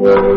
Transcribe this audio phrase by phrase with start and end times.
[0.00, 0.30] Bienvenidas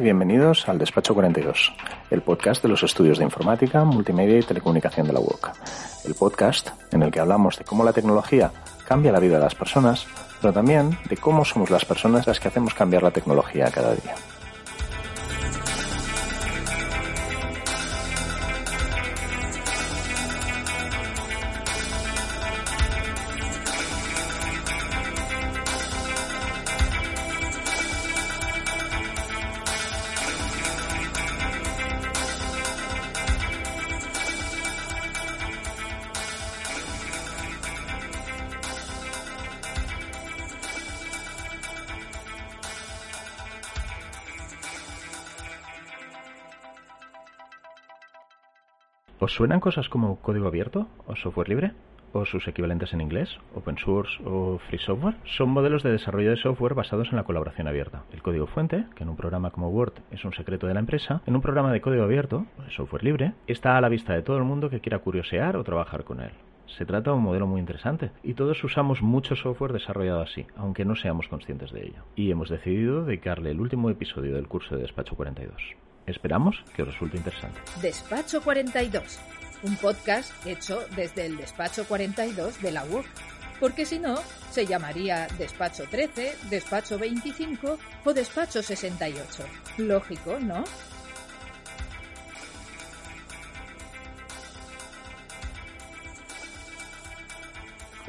[0.00, 1.72] y bienvenidos al Despacho 42,
[2.10, 5.50] el podcast de los estudios de informática, multimedia y telecomunicación de la UOC.
[6.04, 8.50] El podcast en el que hablamos de cómo la tecnología
[8.90, 10.04] cambia la vida de las personas,
[10.40, 14.16] pero también de cómo somos las personas las que hacemos cambiar la tecnología cada día.
[49.40, 51.72] Suenan cosas como código abierto o software libre?
[52.12, 53.38] ¿O sus equivalentes en inglés?
[53.54, 55.16] ¿Open source o free software?
[55.24, 58.02] Son modelos de desarrollo de software basados en la colaboración abierta.
[58.12, 61.22] El código fuente, que en un programa como Word es un secreto de la empresa,
[61.24, 64.36] en un programa de código abierto, de software libre, está a la vista de todo
[64.36, 66.32] el mundo que quiera curiosear o trabajar con él.
[66.66, 70.84] Se trata de un modelo muy interesante y todos usamos mucho software desarrollado así, aunque
[70.84, 72.04] no seamos conscientes de ello.
[72.14, 75.56] Y hemos decidido dedicarle el último episodio del curso de Despacho 42.
[76.06, 77.60] Esperamos que os resulte interesante.
[77.80, 79.18] Despacho 42,
[79.62, 83.06] un podcast hecho desde el Despacho 42 de la UOC.
[83.60, 84.16] Porque si no,
[84.50, 89.44] se llamaría Despacho 13, Despacho 25 o Despacho 68.
[89.76, 90.64] Lógico, ¿no?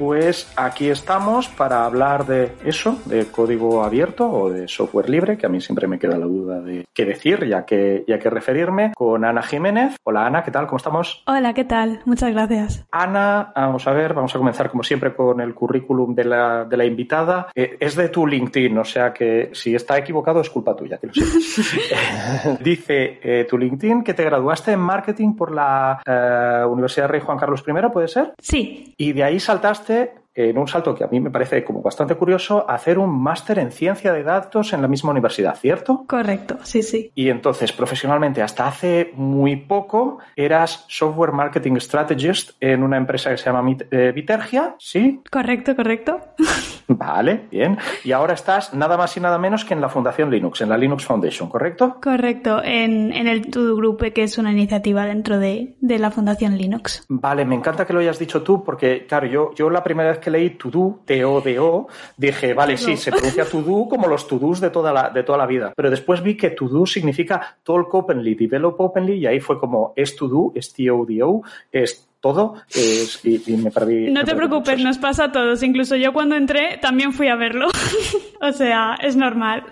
[0.04, 5.46] Pues aquí estamos para hablar de eso, de código abierto o de software libre, que
[5.46, 8.94] a mí siempre me queda la duda de qué decir, ya que, ya que referirme,
[8.96, 9.94] con Ana Jiménez.
[10.02, 10.66] Hola Ana, ¿qué tal?
[10.66, 11.22] ¿Cómo estamos?
[11.28, 12.00] Hola, ¿qué tal?
[12.04, 12.84] Muchas gracias.
[12.90, 16.76] Ana, vamos a ver, vamos a comenzar como siempre con el currículum de la, de
[16.76, 17.46] la invitada.
[17.54, 21.06] Eh, es de tu LinkedIn, o sea que si está equivocado es culpa tuya, que
[21.06, 22.58] lo sepas.
[22.60, 27.38] Dice eh, tu LinkedIn que te graduaste en marketing por la eh, Universidad Rey Juan
[27.38, 28.32] Carlos I, ¿puede ser?
[28.40, 28.94] Sí.
[28.96, 30.21] Y de ahí saltaste it.
[30.34, 33.70] En un salto que a mí me parece como bastante curioso, hacer un máster en
[33.70, 36.04] ciencia de datos en la misma universidad, ¿cierto?
[36.06, 37.12] Correcto, sí, sí.
[37.14, 43.38] Y entonces, profesionalmente, hasta hace muy poco, eras Software Marketing Strategist en una empresa que
[43.38, 45.20] se llama eh, Vitergia, ¿sí?
[45.30, 46.20] Correcto, correcto.
[46.88, 47.78] Vale, bien.
[48.04, 50.76] Y ahora estás nada más y nada menos que en la Fundación Linux, en la
[50.76, 51.98] Linux Foundation, ¿correcto?
[52.02, 56.56] Correcto, en, en el To Group, que es una iniciativa dentro de, de, la Fundación
[56.56, 57.04] Linux.
[57.08, 60.18] Vale, me encanta que lo hayas dicho tú, porque, claro, yo, yo la primera vez
[60.22, 64.38] que leí to do, T-O-D-O, dije, vale, sí, se pronuncia to do como los to
[64.38, 65.72] de toda la, de toda la vida.
[65.76, 69.92] Pero después vi que to do significa talk openly, develop openly, y ahí fue como
[69.96, 74.06] es to do, es T-O-D-O, es todo es, y, y, me perdí.
[74.06, 75.62] No me te perdí preocupes, nos pasa a todos.
[75.62, 77.66] Incluso yo cuando entré también fui a verlo.
[78.40, 79.64] o sea, es normal.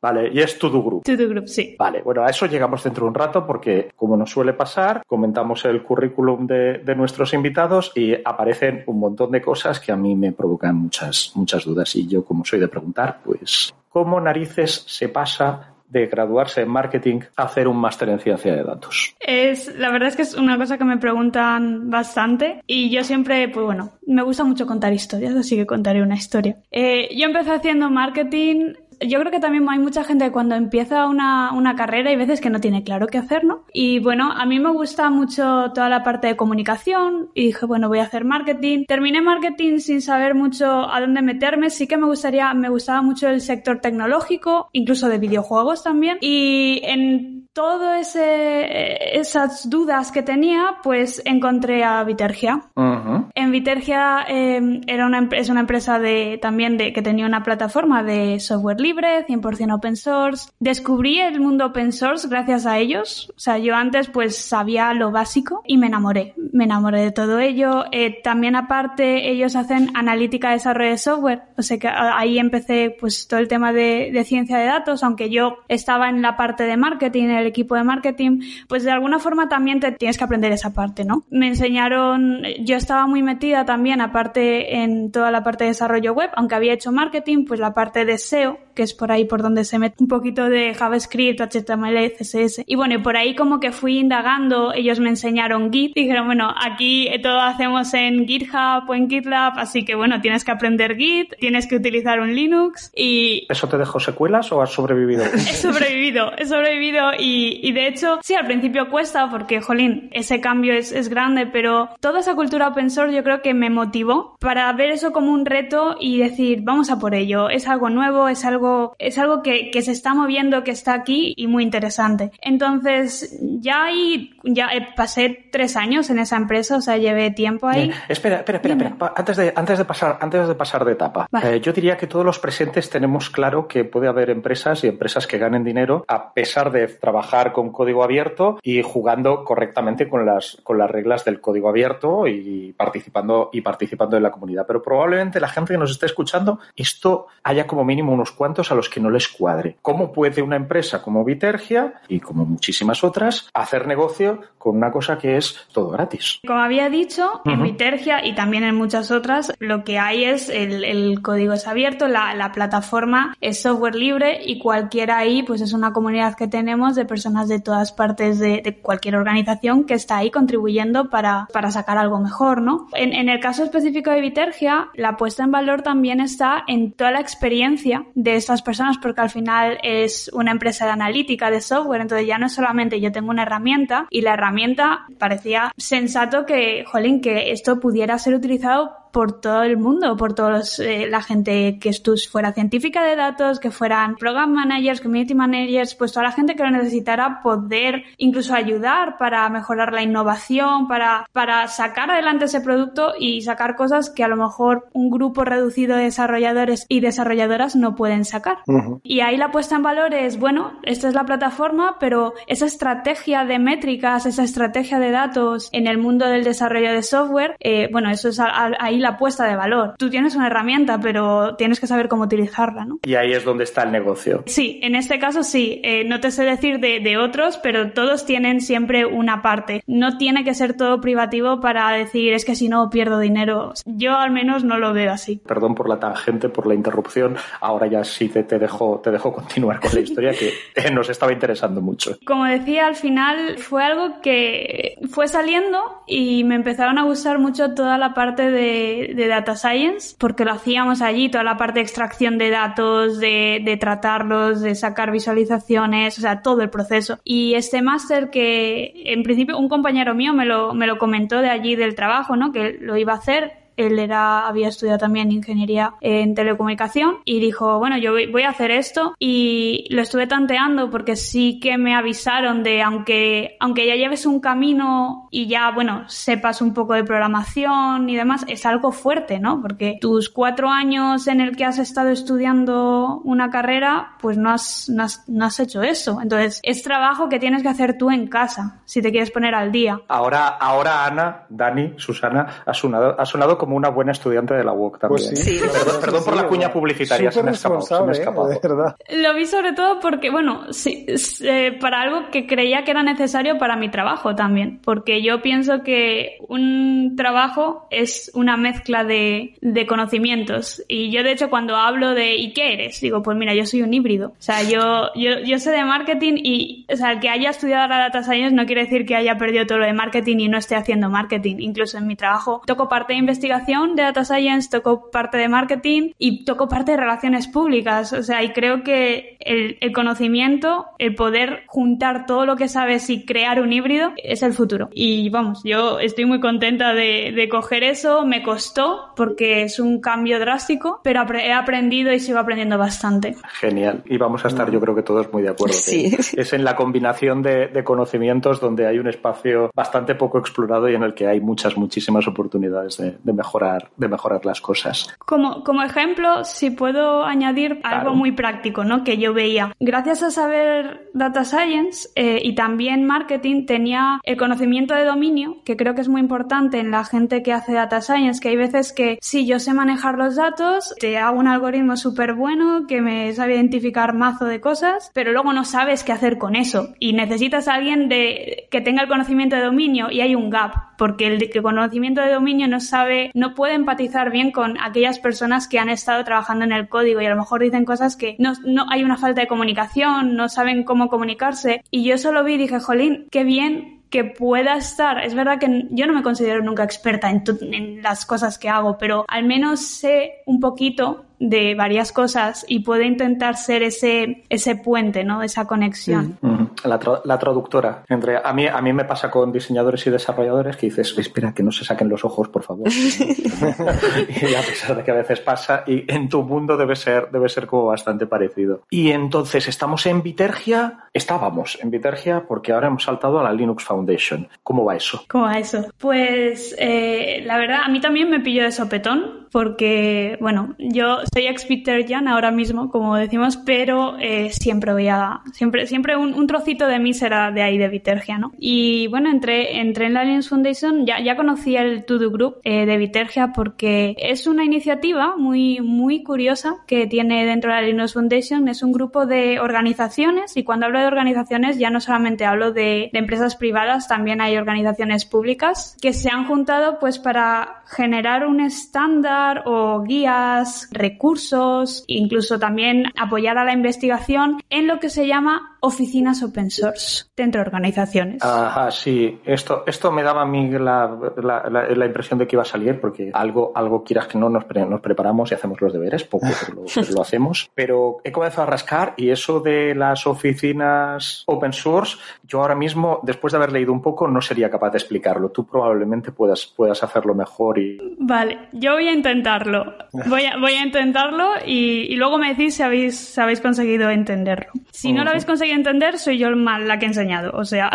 [0.00, 1.04] Vale, y es to do group.
[1.04, 1.74] To do group, sí.
[1.78, 5.64] Vale, bueno, a eso llegamos dentro de un rato porque, como nos suele pasar, comentamos
[5.64, 10.14] el currículum de, de, nuestros invitados y aparecen un montón de cosas que a mí
[10.14, 11.96] me provocan muchas, muchas dudas.
[11.96, 17.20] Y yo, como soy de preguntar, pues, ¿cómo narices se pasa de graduarse en marketing
[17.36, 19.14] a hacer un máster en ciencia de datos?
[19.20, 23.48] Es, la verdad es que es una cosa que me preguntan bastante y yo siempre,
[23.48, 26.56] pues bueno, me gusta mucho contar historias, así que contaré una historia.
[26.70, 31.06] Eh, yo empecé haciendo marketing yo creo que también hay mucha gente que cuando empieza
[31.06, 33.64] una, una, carrera hay veces que no tiene claro qué hacer, ¿no?
[33.72, 37.88] Y bueno, a mí me gusta mucho toda la parte de comunicación y dije, bueno,
[37.88, 38.84] voy a hacer marketing.
[38.86, 41.70] Terminé marketing sin saber mucho a dónde meterme.
[41.70, 46.18] Sí que me gustaría, me gustaba mucho el sector tecnológico, incluso de videojuegos también.
[46.20, 52.60] Y en todo ese, esas dudas que tenía, pues encontré a Vitergia.
[52.74, 53.30] Uh -huh.
[53.34, 58.02] En Vitergia eh, era una, es una empresa de, también de, que tenía una plataforma
[58.02, 60.50] de software libre, 100% open source.
[60.60, 63.32] Descubrí el mundo open source gracias a ellos.
[63.34, 66.34] O sea, yo antes pues sabía lo básico y me enamoré.
[66.52, 67.84] Me enamoré de todo ello.
[67.90, 71.42] Eh, también aparte ellos hacen analítica de desarrollo de software.
[71.56, 75.30] O sea que ahí empecé pues todo el tema de, de ciencia de datos, aunque
[75.30, 79.18] yo estaba en la parte de marketing, en el equipo de marketing, pues de alguna
[79.18, 81.24] forma también te tienes que aprender esa parte, ¿no?
[81.30, 86.30] Me enseñaron, yo estaba muy metida también, aparte en toda la parte de desarrollo web,
[86.36, 89.64] aunque había hecho marketing, pues la parte de SEO, que es por ahí por donde
[89.64, 92.62] se mete un poquito de JavaScript, HTML, CSS.
[92.66, 96.52] Y bueno, y por ahí como que fui indagando, ellos me enseñaron Git, dijeron, bueno,
[96.54, 101.34] aquí todo hacemos en GitHub o en GitLab, así que bueno, tienes que aprender Git,
[101.38, 103.46] tienes que utilizar un Linux y...
[103.48, 105.24] ¿Eso te dejó secuelas o has sobrevivido?
[105.34, 110.40] he sobrevivido, he sobrevivido y, y, de hecho, sí, al principio cuesta porque, jolín, ese
[110.40, 114.36] cambio es, es grande, pero toda esa cultura open source yo creo que me motivó
[114.40, 118.28] para ver eso como un reto y decir, vamos a por ello, es algo nuevo,
[118.28, 122.30] es algo, es algo que, que se está moviendo, que está aquí y muy interesante.
[122.40, 127.68] Entonces, ya ahí, ya eh, pasé tres años en esa empresa, o sea, llevé tiempo
[127.68, 127.90] ahí.
[128.08, 129.12] Espera, espera, espera, espera.
[129.14, 132.24] Antes de, antes de pasar, antes de pasar de etapa, eh, yo diría que todos
[132.24, 136.70] los presentes tenemos claro que puede haber empresas y empresas que ganen dinero a pesar
[136.70, 137.15] de trabajar
[137.52, 142.72] con código abierto y jugando correctamente con las, con las reglas del código abierto y
[142.76, 144.64] participando, y participando en la comunidad.
[144.66, 148.74] Pero probablemente la gente que nos esté escuchando, esto haya como mínimo unos cuantos a
[148.74, 149.76] los que no les cuadre.
[149.82, 155.18] ¿Cómo puede una empresa como Vitergia y como muchísimas otras hacer negocio con una cosa
[155.18, 156.40] que es todo gratis?
[156.46, 160.84] Como había dicho, en Vitergia y también en muchas otras, lo que hay es el,
[160.84, 165.72] el código es abierto, la, la, plataforma es software libre y cualquiera ahí pues es
[165.72, 170.18] una comunidad que tenemos de personas de todas partes de, de cualquier organización que está
[170.18, 172.88] ahí contribuyendo para, para sacar algo mejor, ¿no?
[172.94, 177.10] En, en, el caso específico de Vitergia, la puesta en valor también está en toda
[177.10, 182.00] la experiencia de estas personas porque al final es una empresa de analítica de software,
[182.00, 186.84] entonces ya no es solamente yo tengo una herramienta y la herramienta parecía sensato que,
[186.86, 191.78] jolín, que esto pudiera ser utilizado por todo el mundo, por todos eh, la gente
[191.80, 191.90] que
[192.30, 196.62] fuera científica de datos, que fueran program managers, community managers, pues toda la gente que
[196.62, 203.14] lo necesitara poder incluso ayudar para mejorar la innovación, para, para sacar adelante ese producto
[203.18, 207.94] y sacar cosas que a lo mejor un grupo reducido de desarrolladores y desarrolladoras no
[207.94, 208.58] pueden sacar.
[208.66, 209.00] Uh -huh.
[209.02, 213.46] Y ahí la puesta en valor es, bueno, esta es la plataforma, pero esa estrategia
[213.46, 218.10] de métricas, esa estrategia de datos en el mundo del desarrollo de software, eh, bueno,
[218.10, 219.94] eso es a, a, ahí la puesta de valor.
[219.98, 222.98] Tú tienes una herramienta, pero tienes que saber cómo utilizarla, ¿no?
[223.04, 224.42] Y ahí es donde está el negocio.
[224.46, 225.80] Sí, en este caso sí.
[225.84, 229.82] Eh, no te sé decir de, de, otros, pero todos tienen siempre una parte.
[229.86, 233.72] No tiene que ser todo privativo para decir es que si no pierdo dinero.
[233.84, 235.40] Yo al menos no lo veo así.
[235.46, 237.36] Perdón por la tangente, por la interrupción.
[237.60, 240.52] Ahora ya sí te, te dejo, te dejo continuar con la historia que
[240.92, 242.18] nos estaba interesando mucho.
[242.24, 247.74] Como decía, al final fue algo que fue saliendo y me empezaron a gustar mucho
[247.74, 251.84] toda la parte de de, Data Science, porque lo hacíamos allí, toda la parte de
[251.84, 257.18] extracción de datos, de, de tratarlos, de sacar visualizaciones, o sea, todo el proceso.
[257.24, 261.50] Y este máster que, en principio, un compañero mío me lo, me lo comentó de
[261.50, 262.52] allí del trabajo, ¿no?
[262.52, 267.78] Que lo iba a hacer él era, había estudiado también ingeniería en telecomunicación y dijo,
[267.78, 272.62] bueno, yo voy a hacer esto y lo estuve tanteando porque sí que me avisaron
[272.62, 278.08] de aunque, aunque ya lleves un camino y ya, bueno, sepas un poco de programación
[278.08, 279.60] y demás, es algo fuerte, ¿no?
[279.60, 284.88] Porque tus cuatro años en el que has estado estudiando una carrera, pues no has,
[284.88, 286.20] no has, no has hecho eso.
[286.22, 289.72] Entonces, es trabajo que tienes que hacer tú en casa, si te quieres poner al
[289.72, 290.00] día.
[290.08, 294.72] Ahora, ahora Ana, Dani, Susana, ha sonado, ha sonado como una buena estudiante de la
[294.72, 295.30] UOC también.
[295.30, 295.58] Pues sí.
[295.60, 298.48] Perdón, perdón por la cuña publicitaria, se me, escapó, se me escapó.
[298.48, 298.96] De verdad.
[299.10, 301.06] Lo vi sobre todo porque, bueno, sí,
[301.42, 305.82] eh, para algo que creía que era necesario para mi trabajo también, porque yo pienso
[305.82, 312.14] que un trabajo es una mezcla de, de conocimientos y yo de hecho cuando hablo
[312.14, 313.00] de ¿y qué eres?
[313.00, 314.28] Digo, pues mira, yo soy un híbrido.
[314.28, 317.98] O sea, yo, yo, yo sé de marketing y, o sea, que haya estudiado la
[317.98, 320.76] data science no quiere decir que haya perdido todo lo de marketing y no esté
[320.76, 321.56] haciendo marketing.
[321.58, 326.12] Incluso en mi trabajo toco parte de investigación de data science, toco parte de marketing
[326.18, 328.12] y toco parte de relaciones públicas.
[328.12, 333.08] O sea, y creo que el, el conocimiento, el poder juntar todo lo que sabes
[333.10, 334.88] y crear un híbrido es el futuro.
[334.92, 338.24] Y vamos, yo estoy muy contenta de, de coger eso.
[338.24, 343.36] Me costó porque es un cambio drástico, pero he aprendido y sigo aprendiendo bastante.
[343.60, 344.02] Genial.
[344.06, 345.74] Y vamos a estar, yo creo que todos muy de acuerdo.
[345.74, 346.16] Sí.
[346.36, 350.94] Es en la combinación de, de, conocimientos donde hay un espacio bastante poco explorado y
[350.94, 355.14] en el que hay muchas, muchísimas oportunidades de, de mejorar, de mejorar las cosas.
[355.24, 357.98] Como, como ejemplo, si puedo añadir claro.
[357.98, 359.04] algo muy práctico, ¿no?
[359.04, 359.72] Que yo veía.
[359.78, 365.76] Gracias a saber data science eh, y también marketing, tenía el conocimiento de dominio, que
[365.76, 368.92] creo que es muy importante en la gente que hace data science, que hay veces
[368.92, 373.32] que sí, yo sé manejar los datos, te hago un algoritmo súper bueno que me
[373.32, 377.68] sabe identificar mazo de cosas, pero luego no sabes qué hacer con eso y necesitas
[377.68, 381.62] a alguien de, que tenga el conocimiento de dominio y hay un gap porque el
[381.62, 386.24] conocimiento de dominio no sabe, no puede empatizar bien con aquellas personas que han estado
[386.24, 389.18] trabajando en el código y a lo mejor dicen cosas que no, no hay una
[389.18, 391.84] falta de comunicación, no saben cómo comunicarse.
[391.90, 395.22] Y yo solo vi y dije, jolín, qué bien que pueda estar.
[395.22, 398.96] Es verdad que yo no me considero nunca experta en, en, las cosas que hago,
[398.96, 404.76] pero al menos sé un poquito de varias cosas y puedo intentar ser ese, ese
[404.76, 405.42] puente, ¿no?
[405.42, 406.38] Esa conexión.
[406.40, 406.70] Mm, mm.
[406.84, 408.04] La, la, traductora.
[408.08, 411.62] Entre, a, mí, a mí me pasa con diseñadores y desarrolladores que dices, espera, que
[411.62, 412.88] no se saquen los ojos, por favor.
[412.88, 417.48] y a pesar de que a veces pasa, y en tu mundo debe ser, debe
[417.48, 418.82] ser como bastante parecido.
[418.90, 423.84] Y entonces, estamos en Vitergia, estábamos en Vitergia porque ahora hemos saltado a la Linux
[423.84, 424.48] Foundation.
[424.62, 425.24] ¿Cómo va eso?
[425.28, 425.86] ¿Cómo va eso?
[425.98, 431.46] Pues eh, la verdad, a mí también me pilló de sopetón porque, bueno, yo soy
[431.46, 431.66] ex
[432.06, 437.14] Jan ahora mismo, como decimos, pero eh, siempre veía, siempre, siempre un, trocito de mí
[437.14, 438.52] será de ahí de Vitergia, ¿no?
[438.58, 442.56] Y bueno, entré, entré en la Linux Foundation, ya, ya conocí el To Do Group
[442.64, 447.86] eh, de Vitergia porque es una iniciativa muy, muy curiosa que tiene dentro de la
[447.86, 448.68] Linux Foundation.
[448.68, 453.08] Es un grupo de organizaciones y cuando hablo de organizaciones ya no solamente hablo de,
[453.10, 458.60] de empresas privadas, también hay organizaciones públicas que se han juntado pues para generar un
[458.60, 465.76] estándar o guías, recursos, incluso también apoyar a la investigación en lo que se llama
[465.80, 468.42] oficinas open source dentro de organizaciones.
[468.42, 469.40] Ajá, sí.
[469.44, 473.30] Esto, esto me daba a mí la, la, impresión de que iba a salir porque
[473.32, 476.84] algo, algo quieras que no nos, nos preparamos y hacemos los deberes, poco pero
[477.14, 477.70] lo, hacemos.
[477.74, 483.20] Pero he comenzado a rascar y eso de las oficinas open source, yo ahora mismo,
[483.22, 485.50] después de haber leído un poco, no sería capaz de explicarlo.
[485.50, 488.16] Tú probablemente puedas, puedas hacerlo mejor y...
[488.18, 489.94] Vale, yo voy a intentarlo.
[490.12, 494.72] Voy a, voy a intentarlo y, luego me decís si habéis, habéis conseguido entenderlo.
[494.92, 497.52] Si no lo habéis conseguido entender, soy yo mal la que he enseñado.
[497.54, 497.90] O sea.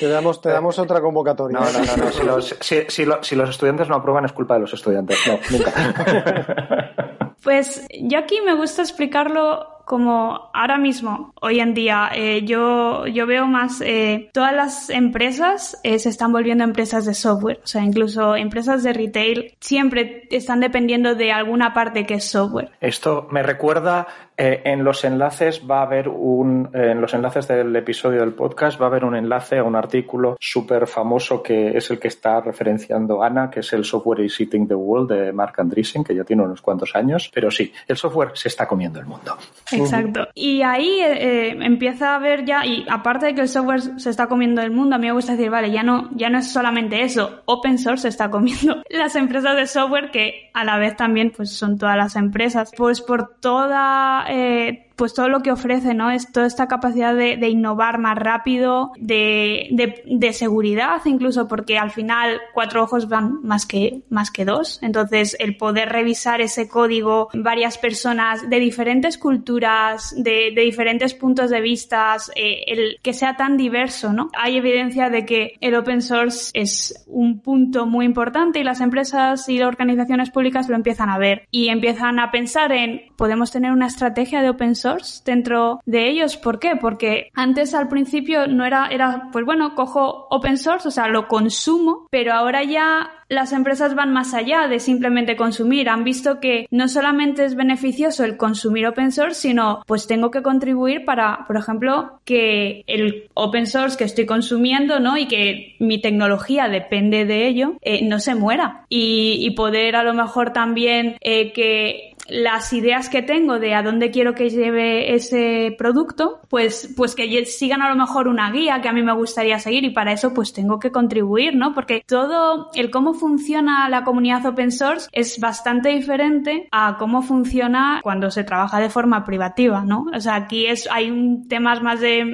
[0.00, 1.58] Te damos, te damos otra convocatoria.
[1.58, 1.96] No, no, no.
[1.96, 2.10] no.
[2.10, 5.18] Si, los, si, si, los estudiantes no aprueban, es culpa de los estudiantes.
[5.26, 6.94] No, nunca.
[7.42, 13.26] Pues yo aquí me gusta explicarlo como ahora mismo, hoy en día, eh, yo, yo
[13.26, 17.82] veo más, eh, todas las empresas eh, se están volviendo empresas de software, o sea,
[17.82, 22.70] incluso empresas de retail siempre están dependiendo de alguna parte que es software.
[22.82, 24.06] Esto me recuerda
[24.38, 28.86] en los enlaces va a haber un en los enlaces del episodio del podcast va
[28.86, 33.22] a haber un enlace a un artículo súper famoso que es el que está referenciando
[33.22, 36.44] Ana que es el software is eating the world de Mark Andreessen que ya tiene
[36.44, 39.36] unos cuantos años pero sí el software se está comiendo el mundo
[39.72, 40.28] Exacto.
[40.34, 44.26] Y ahí eh, empieza a ver ya, y aparte de que el software se está
[44.26, 47.02] comiendo el mundo, a mí me gusta decir, vale, ya no, ya no es solamente
[47.02, 51.32] eso, open source se está comiendo las empresas de software que a la vez también
[51.36, 52.72] pues son todas las empresas.
[52.76, 56.10] Pues por toda eh, pues todo lo que ofrece, ¿no?
[56.10, 62.82] Es toda esta capacidad de, innovar más rápido, de, seguridad incluso, porque al final cuatro
[62.82, 64.80] ojos van más que, más que dos.
[64.82, 71.48] Entonces, el poder revisar ese código, varias personas de diferentes culturas, de, de diferentes puntos
[71.50, 74.30] de vista, eh, el que sea tan diverso, ¿no?
[74.36, 79.48] Hay evidencia de que el open source es un punto muy importante y las empresas
[79.48, 83.70] y las organizaciones públicas lo empiezan a ver y empiezan a pensar en, podemos tener
[83.70, 84.87] una estrategia de open source
[85.24, 86.36] dentro de ellos.
[86.36, 86.76] ¿Por qué?
[86.80, 91.28] Porque antes al principio no era, era, pues bueno, cojo open source, o sea, lo
[91.28, 95.88] consumo, pero ahora ya las empresas van más allá de simplemente consumir.
[95.88, 100.42] Han visto que no solamente es beneficioso el consumir open source, sino pues tengo que
[100.42, 105.18] contribuir para, por ejemplo, que el open source que estoy consumiendo, ¿no?
[105.18, 108.86] Y que mi tecnología depende de ello, eh, no se muera.
[108.88, 114.10] Y, poder a lo mejor también eh, que las ideas que tengo de a dónde
[114.10, 118.88] quiero que lleve ese producto, pues, pues que sigan a lo mejor una guía que
[118.88, 121.74] a mí me gustaría seguir y para eso pues tengo que contribuir, ¿no?
[121.74, 128.00] Porque todo el cómo funciona la comunidad open source es bastante diferente a cómo funciona
[128.02, 130.06] cuando se trabaja de forma privativa, ¿no?
[130.14, 132.24] O sea, aquí es, hay un, temas más de,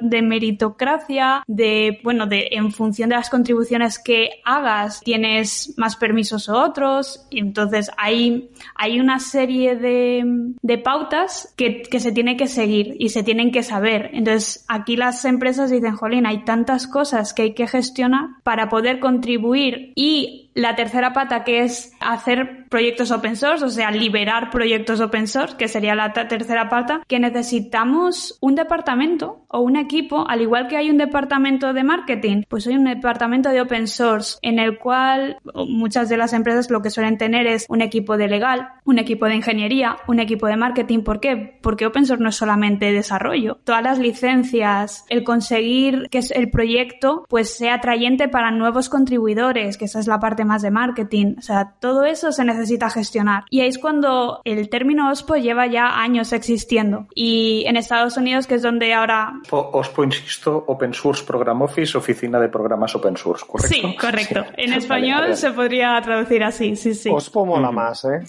[0.00, 6.48] de meritocracia, de, bueno, de en función de las contribuciones que hagas, tienes más permisos
[6.48, 12.96] o otros, y entonces hay, hay unas serie de, pautas que, se tiene que seguir
[12.98, 14.10] y se tienen que saber.
[14.12, 19.00] Entonces, aquí las empresas dicen, jolín, hay tantas cosas que hay que gestionar para poder
[19.00, 25.00] contribuir y la tercera pata que es hacer proyectos open source, o sea, liberar proyectos
[25.00, 30.40] open source, que sería la tercera pata, que necesitamos un departamento o un equipo, al
[30.40, 34.58] igual que hay un departamento de marketing, pues hay un departamento de open source en
[34.58, 38.68] el cual muchas de las empresas lo que suelen tener es un equipo de legal,
[38.84, 41.00] un equipo de ingeniería, un equipo de marketing.
[41.00, 41.58] ¿Por qué?
[41.62, 43.58] Porque open source no es solamente desarrollo.
[43.64, 49.86] Todas las licencias, el conseguir que el proyecto pues sea atrayente para nuevos contribuidores, que
[49.86, 51.36] esa es la parte más de marketing.
[51.38, 53.44] O sea, todo eso se necesita gestionar.
[53.50, 57.06] Y ahí es cuando el término OSPO lleva ya años existiendo.
[57.14, 59.32] Y en Estados Unidos, que es donde ahora...
[59.50, 63.74] OSPO, insisto, Open Source Program Office, Oficina de Programas Open Source, ¿correcto?
[63.74, 64.44] Sí, correcto.
[64.56, 67.10] En español se podría traducir así, sí, sí.
[67.10, 68.22] OSPO mola más, ¿eh?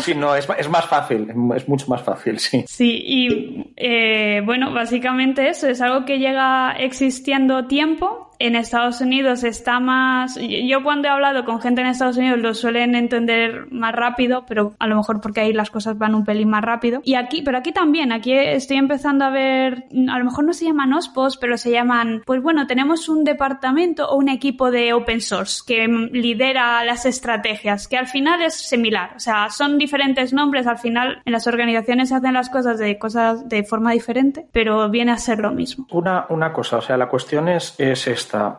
[0.00, 2.64] sí, no, es, es, más fácil, es mucho más fácil, sí.
[2.66, 9.44] Sí, y eh, bueno, básicamente eso es algo que llega existiendo tiempo en Estados Unidos
[9.44, 10.38] está más...
[10.40, 14.74] Yo cuando he hablado con gente en Estados Unidos lo suelen entender más rápido, pero
[14.78, 17.00] a lo mejor porque ahí las cosas van un pelín más rápido.
[17.04, 20.64] Y aquí, pero aquí también, aquí estoy empezando a ver, a lo mejor no se
[20.64, 25.20] llaman OSPOS, pero se llaman, pues bueno, tenemos un departamento o un equipo de open
[25.20, 30.66] source que lidera las estrategias, que al final es similar, o sea, son diferentes nombres,
[30.66, 34.88] al final en las organizaciones se hacen las cosas de cosas de forma diferente, pero
[34.90, 35.86] viene a ser lo mismo.
[35.90, 38.06] Una, una cosa, o sea, la cuestión es, es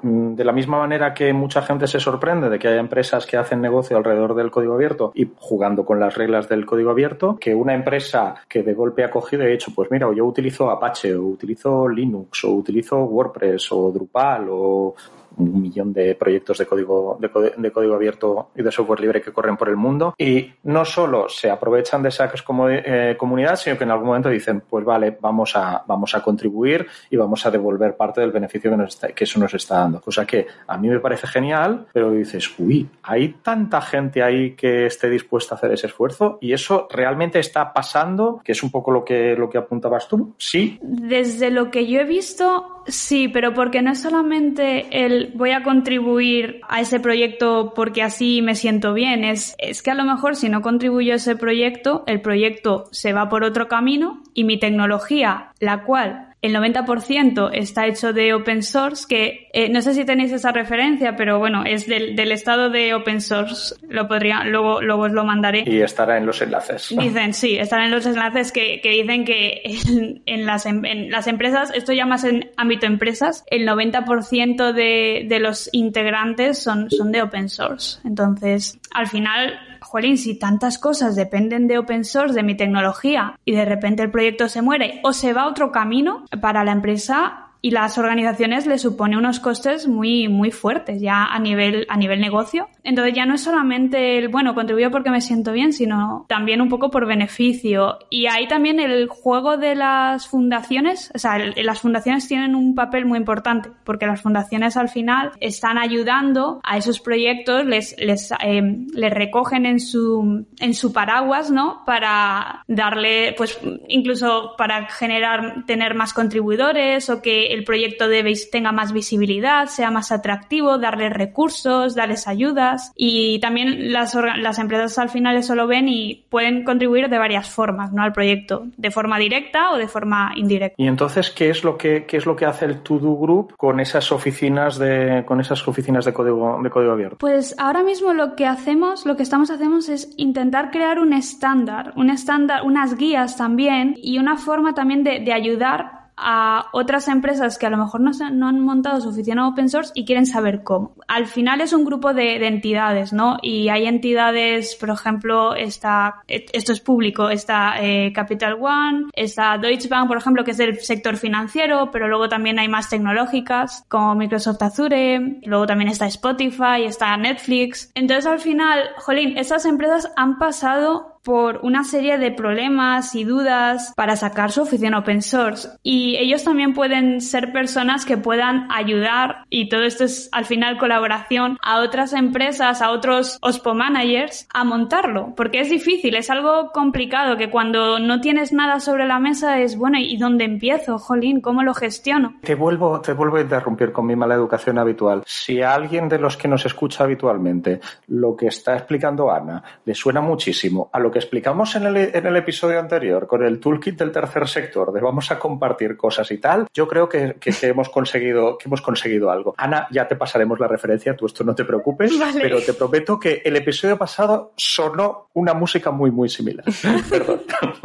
[0.02, 3.38] Mm, de la misma manera que mucha gente se sorprende de que haya empresas que
[3.38, 7.54] hacen negocio alrededor del código abierto y jugando con las reglas del código abierto, que
[7.54, 11.16] una empresa que de golpe ha cogido y ha dicho, pues mira, yo utilizo Apache,
[11.16, 14.96] o utilizo Linux, o utilizo WordPress, o Drupal, o
[15.38, 19.58] un millón de proyectos de código, de, código abierto y de software libre que corren
[19.58, 20.14] por el mundo.
[20.18, 24.30] Y no solo se aprovechan de esa como, eh, comunidad, sino que en algún momento
[24.30, 28.72] dicen, pues vale, vamos a, vamos a contribuir y vamos a devolver parte del beneficio
[28.72, 30.02] que, nos que eso nos está dando.
[30.02, 34.86] Cosa que a mí me parece genial, pero dices, uy, hay tanta gente ahí que
[34.86, 38.92] esté dispuesta a hacer ese esfuerzo y eso realmente está pasando, que es un poco
[38.92, 40.34] lo que, lo que apuntabas tú.
[40.38, 40.80] Sí.
[40.82, 45.64] Desde lo que yo he visto, sí, pero porque no es solamente el voy a
[45.64, 49.24] contribuir a ese proyecto porque así me siento bien.
[49.24, 53.14] Es, es que a lo mejor si no contribuyo a ese proyecto, el proyecto se
[53.14, 58.62] va por otro camino y mi tecnología, la cual el 90% está hecho de open
[58.62, 62.70] source, que eh, no sé si tenéis esa referencia, pero bueno, es del, del, estado
[62.70, 63.74] de open source.
[63.90, 65.64] Lo podría, luego, luego os lo mandaré.
[65.66, 66.94] Y estará en los enlaces.
[66.96, 71.10] Dicen, sí, estará en los enlaces que, que dicen que en, en, las, em, en,
[71.10, 76.92] las, empresas, esto ya más en ámbito empresas, el 90% de, de los integrantes son,
[76.92, 78.00] son de open source.
[78.06, 83.54] Entonces, al final, jolín, si tantas cosas dependen de open source, de mi tecnología, y
[83.54, 87.47] de repente el proyecto se muere o se va a otro camino, para la empresa
[87.62, 92.22] y las organizaciones le supone unos costes muy, muy fuertes ya a nivel, a nivel
[92.22, 92.70] negocio.
[92.84, 96.70] Entonces ya no es solamente el, bueno, contribuyo porque me siento bien, sino también un
[96.70, 98.00] poco por beneficio.
[98.10, 103.06] Y ahí también el juego de las fundaciones, o sea, las fundaciones tienen un papel
[103.06, 108.62] muy importante, porque las fundaciones al final están ayudando a esos proyectos, les, les, eh,
[108.94, 111.84] les recogen en su, en su paraguas, ¿no?
[111.86, 118.72] Para darle, pues, incluso para generar, tener más contribuidores o que el proyecto de, tenga
[118.72, 125.10] más visibilidad, sea más atractivo, darles recursos, darles ayudas y también las, las empresas al
[125.10, 128.04] final eso lo ven y pueden contribuir de varias formas ¿no?
[128.04, 130.76] al proyecto, de forma directa o de forma indirecta.
[130.82, 133.56] Y entonces, ¿qué es lo que, qué es lo que hace el To Do Group
[133.56, 137.18] con esas oficinas de, con esas oficinas de código, de código abierto?
[137.20, 141.94] Pues ahora mismo lo que hacemos, lo que estamos haciendo es intentar crear un estándar,
[141.96, 147.58] un estándar, unas guías también y una forma también de, de ayudar a otras empresas
[147.58, 150.64] que a lo mejor no, no, han montado su oficina open source y quieren saber
[150.64, 150.96] cómo.
[151.08, 153.38] Al final es un grupo de, de, entidades, ¿no?
[153.42, 159.88] Y hay entidades, por ejemplo, está, esto es público, está eh, Capital One, está Deutsche
[159.88, 164.16] Bank, por ejemplo, que es del sector financiero, pero luego también hay más tecnológicas como
[164.16, 167.92] Microsoft Azure, luego también está Spotify, está Netflix.
[167.94, 173.94] Entonces al final, jolín, esas empresas han pasado por una serie de problemas y dudas
[173.96, 175.70] para sacar su oficina open source.
[175.84, 180.78] Y ellos también pueden ser personas que puedan ayudar, y todo esto es al final
[180.78, 186.72] colaboración, a otras empresas, a otros OSPO managers a montarlo, porque es difícil, es algo
[186.72, 190.98] complicado que cuando no tienes nada sobre la mesa es, bueno, ¿y dónde empiezo?
[190.98, 192.36] Jolín, ¿cómo lo gestiono?
[192.42, 195.24] Te vuelvo, te vuelvo a interrumpir con mi mala educación habitual.
[195.26, 199.96] Si a alguien de los que nos escucha habitualmente lo que está explicando Ana le
[199.96, 204.12] suena muchísimo lo que explicamos en el, en el episodio anterior con el toolkit del
[204.12, 208.58] tercer sector, de vamos a compartir cosas y tal, yo creo que, que, hemos, conseguido,
[208.58, 209.56] que hemos conseguido algo.
[209.58, 213.42] Ana, ya te pasaremos la referencia, tú esto no te preocupes, pero te prometo que
[213.46, 216.66] el episodio pasado sonó una música muy, muy similar.
[217.10, 217.44] Perdón.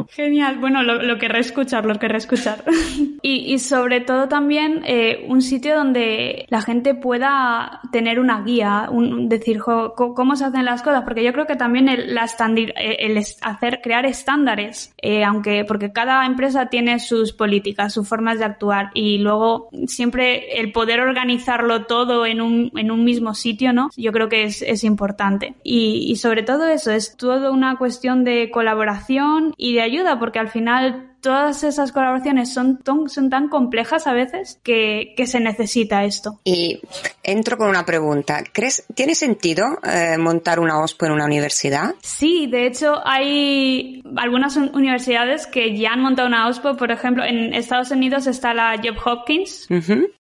[0.09, 2.63] Genial, bueno, lo, lo querré escuchar, lo querré escuchar.
[3.21, 8.89] y, y, sobre todo también eh, un sitio donde la gente pueda tener una guía,
[8.91, 12.97] un, decir cómo se hacen las cosas, porque yo creo que también el, la eh,
[12.99, 18.45] el hacer, crear estándares, eh, aunque, porque cada empresa tiene sus políticas, sus formas de
[18.45, 23.89] actuar y luego siempre el poder organizarlo todo en un, en un mismo sitio, ¿no?
[23.95, 25.55] Yo creo que es, es importante.
[25.63, 30.39] Y, y sobre todo eso, es todo una cuestión de colaboración y de ayuda, porque
[30.39, 36.03] al final todas esas colaboraciones son, son tan complejas a veces que, que, se necesita
[36.03, 36.41] esto.
[36.43, 36.81] Y
[37.23, 38.43] entro con una pregunta.
[38.51, 41.95] ¿Crees, ¿Tiene sentido eh, montar una OSPO en una universidad?
[42.01, 46.75] Sí, de hecho hay algunas universidades que ya han montado una OSPO.
[46.75, 49.69] Por ejemplo, en Estados Unidos está la Job Hopkins,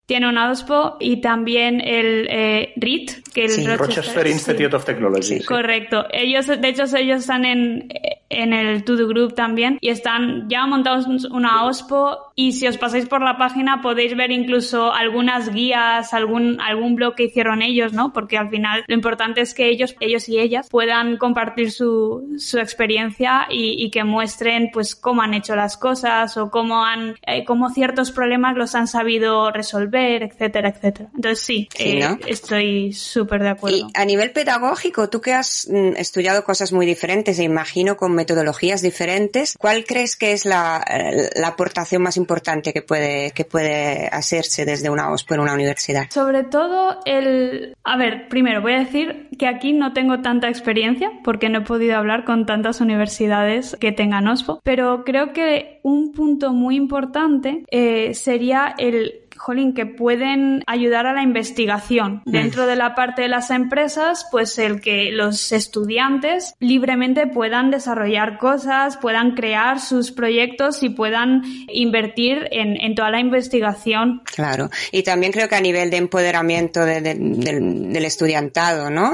[0.05, 5.39] tiene un OSPO y también el eh, RIT, que el sí, Rochester, Institute of Technology.
[5.39, 6.05] Sí, Correcto.
[6.13, 7.89] Ellos, de hecho, ellos están en,
[8.31, 12.79] en el To Do Group también y están ya montados una OSPO y si os
[12.79, 17.93] pasáis por la página podéis ver incluso algunas guías, algún, algún blog que hicieron ellos,
[17.93, 18.15] ¿no?
[18.15, 22.59] Porque al final lo importante es que ellos, ellos y ellas puedan compartir su, su
[22.59, 27.45] experiencia y, y que muestren pues cómo han hecho las cosas o cómo han, eh,
[27.45, 31.11] cómo ciertos problemas los han sabido resolver etcétera, etcétera.
[31.15, 33.77] Entonces sí, eh, estoy súper de acuerdo.
[33.77, 38.15] Y a nivel pedagógico, tú que has mm, estudiado cosas muy diferentes e imagino con
[38.15, 42.30] metodologías diferentes, ¿cuál crees que es la, eh, la aportación más importante
[42.73, 46.11] que puede, que puede hacerse desde una OSPO en una universidad?
[46.11, 47.75] Sobre todo el...
[47.85, 51.63] A ver, primero voy a decir que aquí no tengo tanta experiencia porque no he
[51.63, 57.65] podido hablar con tantas universidades que tengan OSPO, pero creo que un punto muy importante
[57.71, 62.23] eh, sería el jolín, que pueden ayudar a la investigación.
[62.27, 62.31] Mm.
[62.31, 68.37] Dentro de la parte de las empresas, pues el que los estudiantes libremente puedan desarrollar
[68.37, 74.21] cosas, puedan crear sus proyectos y puedan invertir en, toda la investigación.
[74.25, 74.69] Claro.
[74.93, 79.13] Y también creo que a nivel de empoderamiento del, estudiantado, ¿no?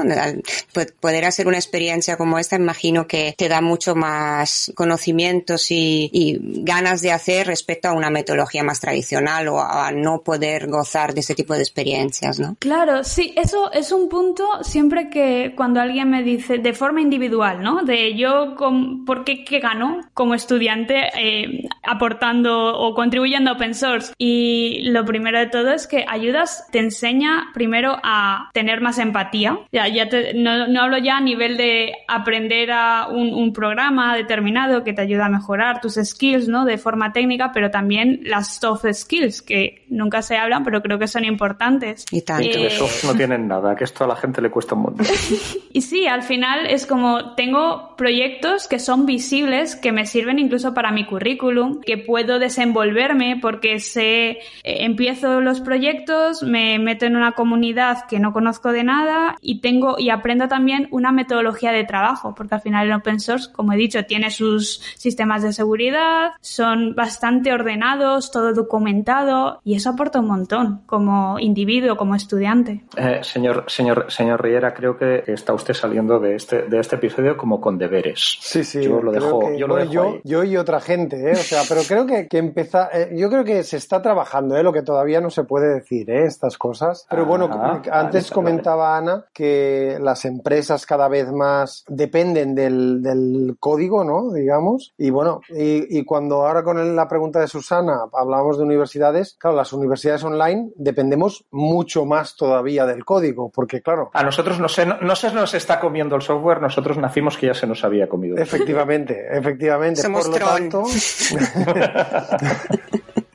[0.99, 6.39] Poder hacer una experiencia como esta, imagino que te da mucho más conocimientos y, y
[6.63, 11.21] ganas de hacer respecto a una metodología más tradicional o a no poder gozar de
[11.21, 12.55] ese tipo de experiencias, ¿no?
[12.59, 17.61] Claro, sí, eso es un punto siempre que cuando alguien me dice de forma individual,
[17.61, 17.83] ¿no?
[17.83, 23.75] De yo, con, ¿por qué, qué gano como estudiante eh, aportando o contribuyendo a open
[23.75, 24.13] source?
[24.17, 29.59] Y lo primero de todo es que ayudas, te enseña primero a tener más empatía.
[29.71, 34.83] Ya, ya no, no, hablo ya a nivel de aprender a un, un programa determinado
[34.83, 36.65] que te ayuda a mejorar tus skills, ¿no?
[36.65, 40.97] De forma técnica, pero también las soft skills que no nunca se hablan, pero creo
[40.97, 42.05] que son importantes.
[42.11, 42.47] Y tanto.
[42.57, 42.69] Eh...
[43.03, 45.05] no tienen nada, que esto a la gente le cuesta un montón.
[45.73, 50.73] y sí, al final es como tengo proyectos que son visibles, que me sirven incluso
[50.73, 57.17] para mi currículum, que puedo desenvolverme porque sé, eh, empiezo los proyectos, me meto en
[57.17, 61.83] una comunidad que no conozco de nada y tengo y aprendo también una metodología de
[61.83, 66.31] trabajo, porque al final el open source, como he dicho, tiene sus sistemas de seguridad,
[66.39, 72.83] son bastante ordenados, todo documentado y eso aporta un montón como individuo, como estudiante.
[72.95, 77.37] Eh, señor, señor, señor Riera, creo que está usted saliendo de este, de este episodio
[77.37, 78.37] como con deberes.
[78.39, 78.83] Sí, sí.
[78.83, 81.33] Yo lo dejo, yo, lo dejo yo, y otra gente, ¿eh?
[81.33, 84.63] O sea, pero creo que, que empieza, eh, yo creo que se está trabajando, ¿eh?
[84.63, 86.25] Lo que todavía no se puede decir, ¿eh?
[86.25, 87.05] Estas cosas.
[87.09, 93.57] Pero bueno, ah, antes comentaba Ana que las empresas cada vez más dependen del, del
[93.59, 94.31] código, ¿no?
[94.33, 94.93] Digamos.
[94.97, 99.57] Y bueno, y, y cuando ahora con la pregunta de Susana hablábamos de universidades, claro,
[99.57, 104.09] las universidades universidades online dependemos mucho más todavía del código, porque claro.
[104.13, 107.53] A nosotros no se, no, se nos está comiendo el software, nosotros nacimos que ya
[107.53, 108.37] se nos había comido.
[108.37, 110.01] Efectivamente, efectivamente.
[110.01, 110.83] Somos Por lo tanto.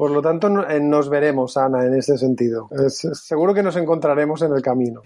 [0.02, 2.68] Por lo tanto, nos veremos, Ana, en ese sentido.
[2.88, 5.00] seguro que nos encontraremos en el camino.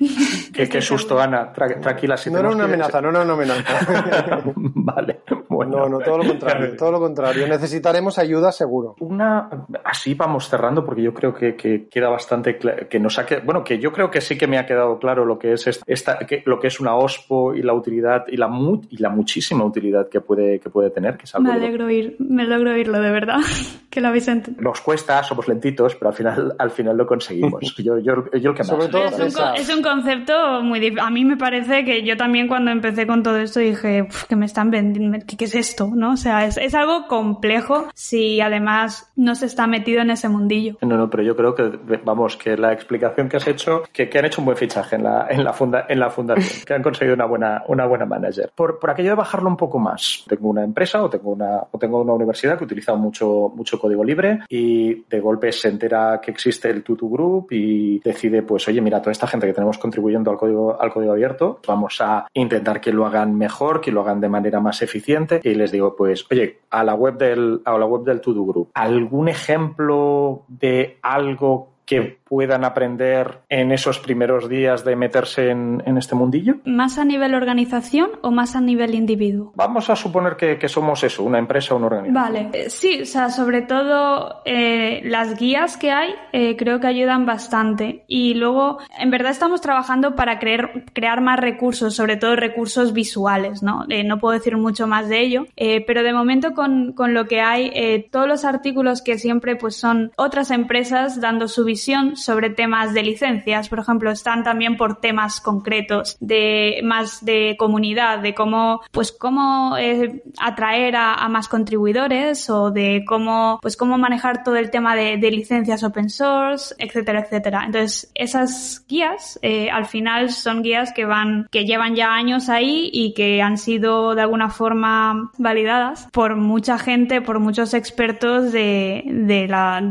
[0.55, 1.53] qué, susto, Ana.
[1.53, 2.17] tranquila.
[2.17, 3.63] Si no era una amenaza, no era una amenaza.
[4.55, 5.21] vale,
[5.65, 7.47] no, no, todo lo contrario, todo lo contrario.
[7.47, 8.97] Necesitaremos ayuda seguro.
[9.01, 9.49] Una,
[9.85, 11.57] así vamos cerrando porque yo creo que,
[11.91, 14.99] queda bastante que nos ha bueno, que yo creo que sí que me ha quedado
[14.99, 18.37] claro lo que es esta, que, lo que es una OSPO y la utilidad y
[18.37, 18.47] la
[18.91, 21.17] y la muchísima utilidad que puede que puede tener.
[21.17, 23.39] Que me alegro oír, me alegro oírlo de verdad,
[23.91, 24.63] que lo habéis entendido.
[24.63, 27.75] Nos cuesta, somos lentitos, pero al final al final lo conseguimos.
[27.79, 31.01] yo, yo, yo que Sobre todo es, un, es un concepto muy difícil.
[31.01, 34.47] A mí me parece que yo también cuando empecé con todo esto dije que me
[34.47, 35.19] están vendiendo,
[35.53, 35.91] ¿qué, es esto?
[35.95, 36.13] ¿No?
[36.13, 40.77] O sea, es, es algo complejo si además no se está metido en ese mundillo.
[40.83, 44.19] No, no, pero yo creo que, vamos, que la explicación que has hecho, que, que
[44.19, 46.83] han hecho un buen fichaje en la, en la, funda, en la fundación, que han
[46.83, 48.51] conseguido una buena, una buena manager.
[48.55, 51.79] Por, por aquello de bajarlo un poco más, tengo una empresa o tengo una, o
[51.79, 56.31] tengo una universidad que utiliza mucho, mucho código libre y de golpe se entera que
[56.31, 60.31] existe el Tutu Group y decide, pues, oye, mira, toda esta gente que tenemos contribuyendo
[60.31, 64.21] al código, al código abierto, vamos a intentar que lo hagan mejor, que lo hagan
[64.21, 67.87] de manera más eficiente y les digo, pues, oye, a la web del, a la
[67.87, 74.85] web del To Group, ¿algún ejemplo de algo que puedan aprender en esos primeros días
[74.85, 76.57] de meterse en, este mundillo?
[76.65, 79.53] ¿Más a nivel organización o más a nivel individuo?
[79.55, 82.15] Vamos a suponer que, somos eso, una empresa o una organización.
[82.23, 86.89] Vale, eh, sí, o sea, sobre todo eh, las guías que hay eh, creo que
[86.89, 88.05] ayudan bastante.
[88.09, 93.63] Y luego, en verdad estamos trabajando para crear, crear más recursos, sobre todo recursos visuales,
[93.63, 93.85] ¿no?
[94.05, 95.47] no puedo decir mucho más de ello,
[95.87, 100.13] pero de momento con, con lo que hay, todos los artículos que siempre pues son
[100.17, 105.41] otras empresas dando su visión sobre temas de licencias, por ejemplo, están también por temas
[105.41, 112.71] concretos de más de comunidad, de cómo, pues cómo eh, atraer a, más contribuidores o
[112.71, 117.65] de cómo, pues cómo manejar todo el tema de, licencias open source, etcétera, etcétera.
[117.67, 122.91] Entonces, esas guías, eh, al final son guías que van, que llevan ya años ahí
[122.93, 129.03] y que han sido de alguna forma validadas por mucha gente, por muchos expertos de,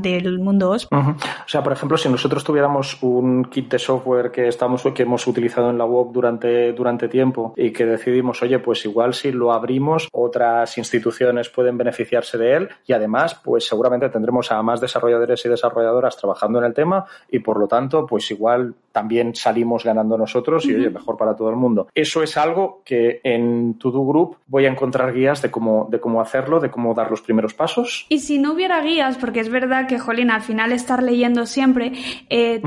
[0.02, 0.94] del mundo OSP.
[0.94, 1.16] O
[1.48, 5.70] sea, por ejemplo, si nosotros tuviéramos un kit de software que estamos que hemos utilizado
[5.70, 10.08] en la web durante, durante tiempo y que decidimos, oye, pues igual si lo abrimos,
[10.14, 15.50] otras instituciones pueden beneficiarse de él y además, pues seguramente tendremos a más desarrolladores y
[15.50, 20.66] desarrolladoras trabajando en el tema y por lo tanto, pues igual también salimos ganando nosotros
[20.66, 21.90] y oye, mejor para todo el mundo.
[21.94, 26.00] Eso es algo que en To Do Group voy a encontrar guías de cómo, de
[26.00, 28.06] cómo hacerlo, de cómo dar los primeros pasos.
[28.08, 31.92] Y si no hubiera guías, porque es verdad que, Jolín, al final estar leyendo siempre,
[32.30, 32.62] eh,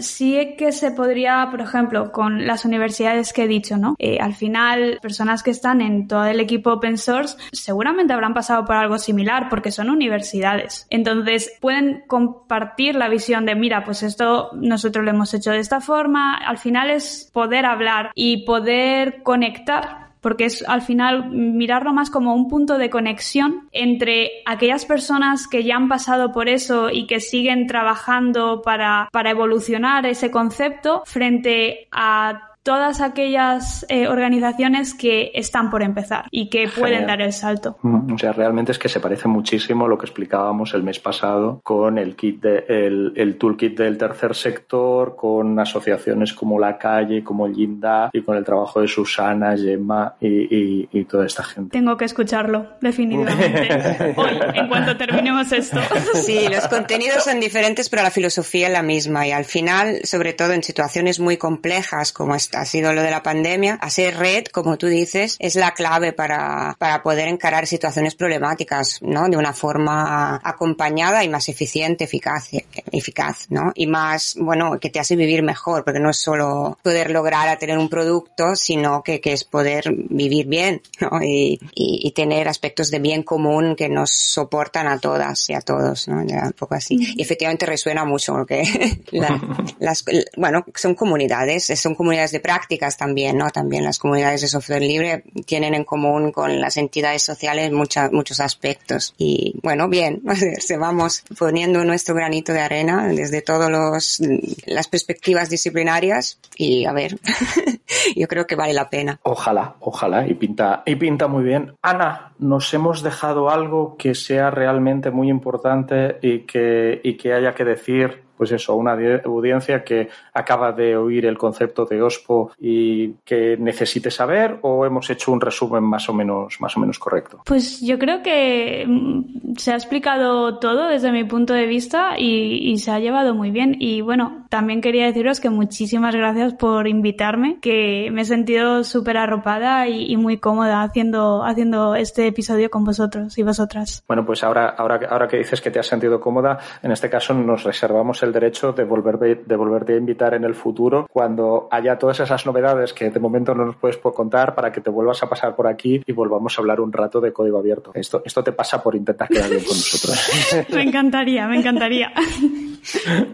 [0.00, 3.94] sí que se podría, por ejemplo, con las universidades que he dicho, ¿no?
[3.98, 8.64] Eh, al final, personas que están en todo el equipo open source seguramente habrán pasado
[8.64, 10.86] por algo similar porque son universidades.
[10.90, 15.80] Entonces, pueden compartir la visión de, mira, pues esto nosotros lo hemos hecho de esta
[15.80, 16.36] forma.
[16.36, 22.34] Al final es poder hablar y poder conectar porque es al final mirarlo más como
[22.34, 27.20] un punto de conexión entre aquellas personas que ya han pasado por eso y que
[27.20, 35.70] siguen trabajando para, para evolucionar ese concepto frente a todas aquellas eh, organizaciones que están
[35.70, 37.78] por empezar y que pueden dar el salto.
[37.82, 40.98] Mm, o sea, realmente es que se parece muchísimo a lo que explicábamos el mes
[40.98, 46.78] pasado con el kit de, el, el toolkit del tercer sector, con asociaciones como La
[46.78, 51.42] Calle, como el Ginda y con el trabajo de Susana, Gemma y, y, toda esta
[51.42, 51.70] gente.
[51.76, 54.14] Tengo que escucharlo, definitivamente.
[54.16, 55.80] Hoy, en cuanto terminemos esto.
[56.14, 60.32] Sí, los contenidos son diferentes, pero la filosofía es la misma y al final, sobre
[60.32, 64.44] todo en situaciones muy complejas como esta, ha sido lo de la pandemia, hacer red,
[64.46, 69.28] como tú dices, es la clave para, para poder encarar situaciones problemáticas, ¿no?
[69.28, 72.50] De una forma acompañada y más eficiente, eficaz,
[72.90, 73.72] eficaz, ¿no?
[73.74, 77.58] Y más, bueno, que te hace vivir mejor, porque no es solo poder lograr a
[77.58, 81.22] tener un producto, sino que, que es poder vivir bien, ¿no?
[81.22, 86.08] Y, y, tener aspectos de bien común que nos soportan a todas y a todos,
[86.08, 86.22] ¿no?
[86.24, 86.96] Ya un poco así.
[87.16, 88.62] Y efectivamente resuena mucho porque
[89.78, 90.04] las,
[90.36, 93.50] bueno, son comunidades, son comunidades de prácticas también, ¿no?
[93.50, 98.40] También las comunidades de software libre tienen en común con las entidades sociales muchas, muchos
[98.40, 99.14] aspectos.
[99.16, 100.22] Y bueno, bien,
[100.58, 104.20] se vamos poniendo nuestro granito de arena desde todos los,
[104.66, 107.18] las perspectivas disciplinarias y a ver,
[108.16, 109.18] yo creo que vale la pena.
[109.22, 111.74] Ojalá, ojalá, y pinta, y pinta muy bien.
[111.82, 117.54] Ana, nos hemos dejado algo que sea realmente muy importante y que, y que haya
[117.54, 123.12] que decir pues eso, una audiencia que acaba de oír el concepto de OSPO y
[123.24, 127.42] que necesite saber o hemos hecho un resumen más o menos, más o menos correcto?
[127.46, 132.76] Pues yo creo que mm, se ha explicado todo desde mi punto de vista y,
[132.78, 133.76] se ha llevado muy bien.
[133.78, 139.18] Y bueno, también quería deciros que muchísimas gracias por invitarme, que me he sentido súper
[139.18, 144.02] arropada y, muy cómoda haciendo, haciendo este episodio con vosotros y vosotras.
[144.08, 147.34] Bueno, pues ahora, ahora, ahora que dices que te has sentido cómoda, en este caso
[147.34, 151.98] nos reservamos el derecho de, volver, de volverte a invitar en el futuro cuando haya
[151.98, 155.28] todas esas novedades que de momento no nos puedes contar para que te vuelvas a
[155.28, 157.92] pasar por aquí y volvamos a hablar un rato de código abierto.
[157.94, 160.66] Esto, esto te pasa por intentar quedar bien con nosotros.
[160.74, 162.12] me encantaría, me encantaría.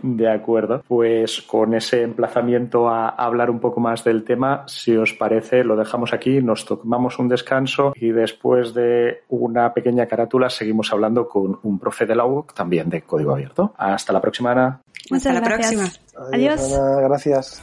[0.03, 0.83] De acuerdo.
[0.87, 5.77] Pues con ese emplazamiento a hablar un poco más del tema, si os parece, lo
[5.77, 11.59] dejamos aquí, nos tomamos un descanso y después de una pequeña carátula seguimos hablando con
[11.63, 13.73] un profe de la UOC también de código abierto.
[13.77, 14.81] Hasta la próxima, Ana.
[15.11, 15.90] Hasta la próxima.
[16.33, 16.61] Adiós.
[17.03, 17.62] gracias.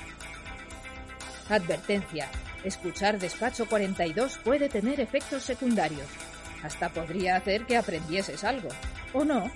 [1.49, 2.27] Advertencia.
[2.63, 6.07] Escuchar Despacho 42 puede tener efectos secundarios.
[6.63, 8.69] Hasta podría hacer que aprendieses algo.
[9.13, 9.51] ¿O no?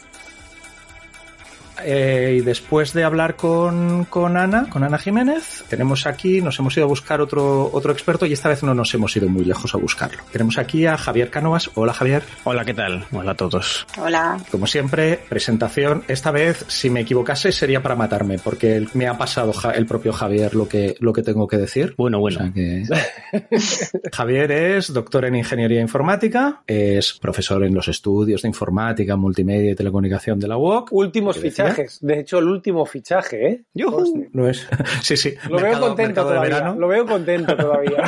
[1.83, 6.75] Eh, y después de hablar con, con, Ana, con Ana Jiménez, tenemos aquí, nos hemos
[6.75, 9.73] ido a buscar otro, otro experto y esta vez no nos hemos ido muy lejos
[9.73, 10.21] a buscarlo.
[10.31, 11.69] Tenemos aquí a Javier Cánovas.
[11.75, 12.23] Hola Javier.
[12.43, 13.05] Hola, ¿qué tal?
[13.11, 13.85] Hola a todos.
[13.97, 14.37] Hola.
[14.51, 16.03] Como siempre, presentación.
[16.07, 20.55] Esta vez, si me equivocase, sería para matarme, porque me ha pasado el propio Javier
[20.55, 21.93] lo que, lo que tengo que decir.
[21.97, 22.51] Bueno, bueno.
[24.11, 29.75] Javier es doctor en Ingeniería Informática, es profesor en los estudios de Informática, Multimedia y
[29.75, 30.91] Telecomunicación de la UOC.
[30.91, 31.68] Últimos fichajes
[32.01, 33.63] de hecho, el último fichaje, ¿eh?
[34.33, 34.67] No es.
[35.01, 35.33] Sí, sí.
[35.49, 36.75] Lo veo contento todavía.
[36.77, 38.03] Lo veo contento todavía.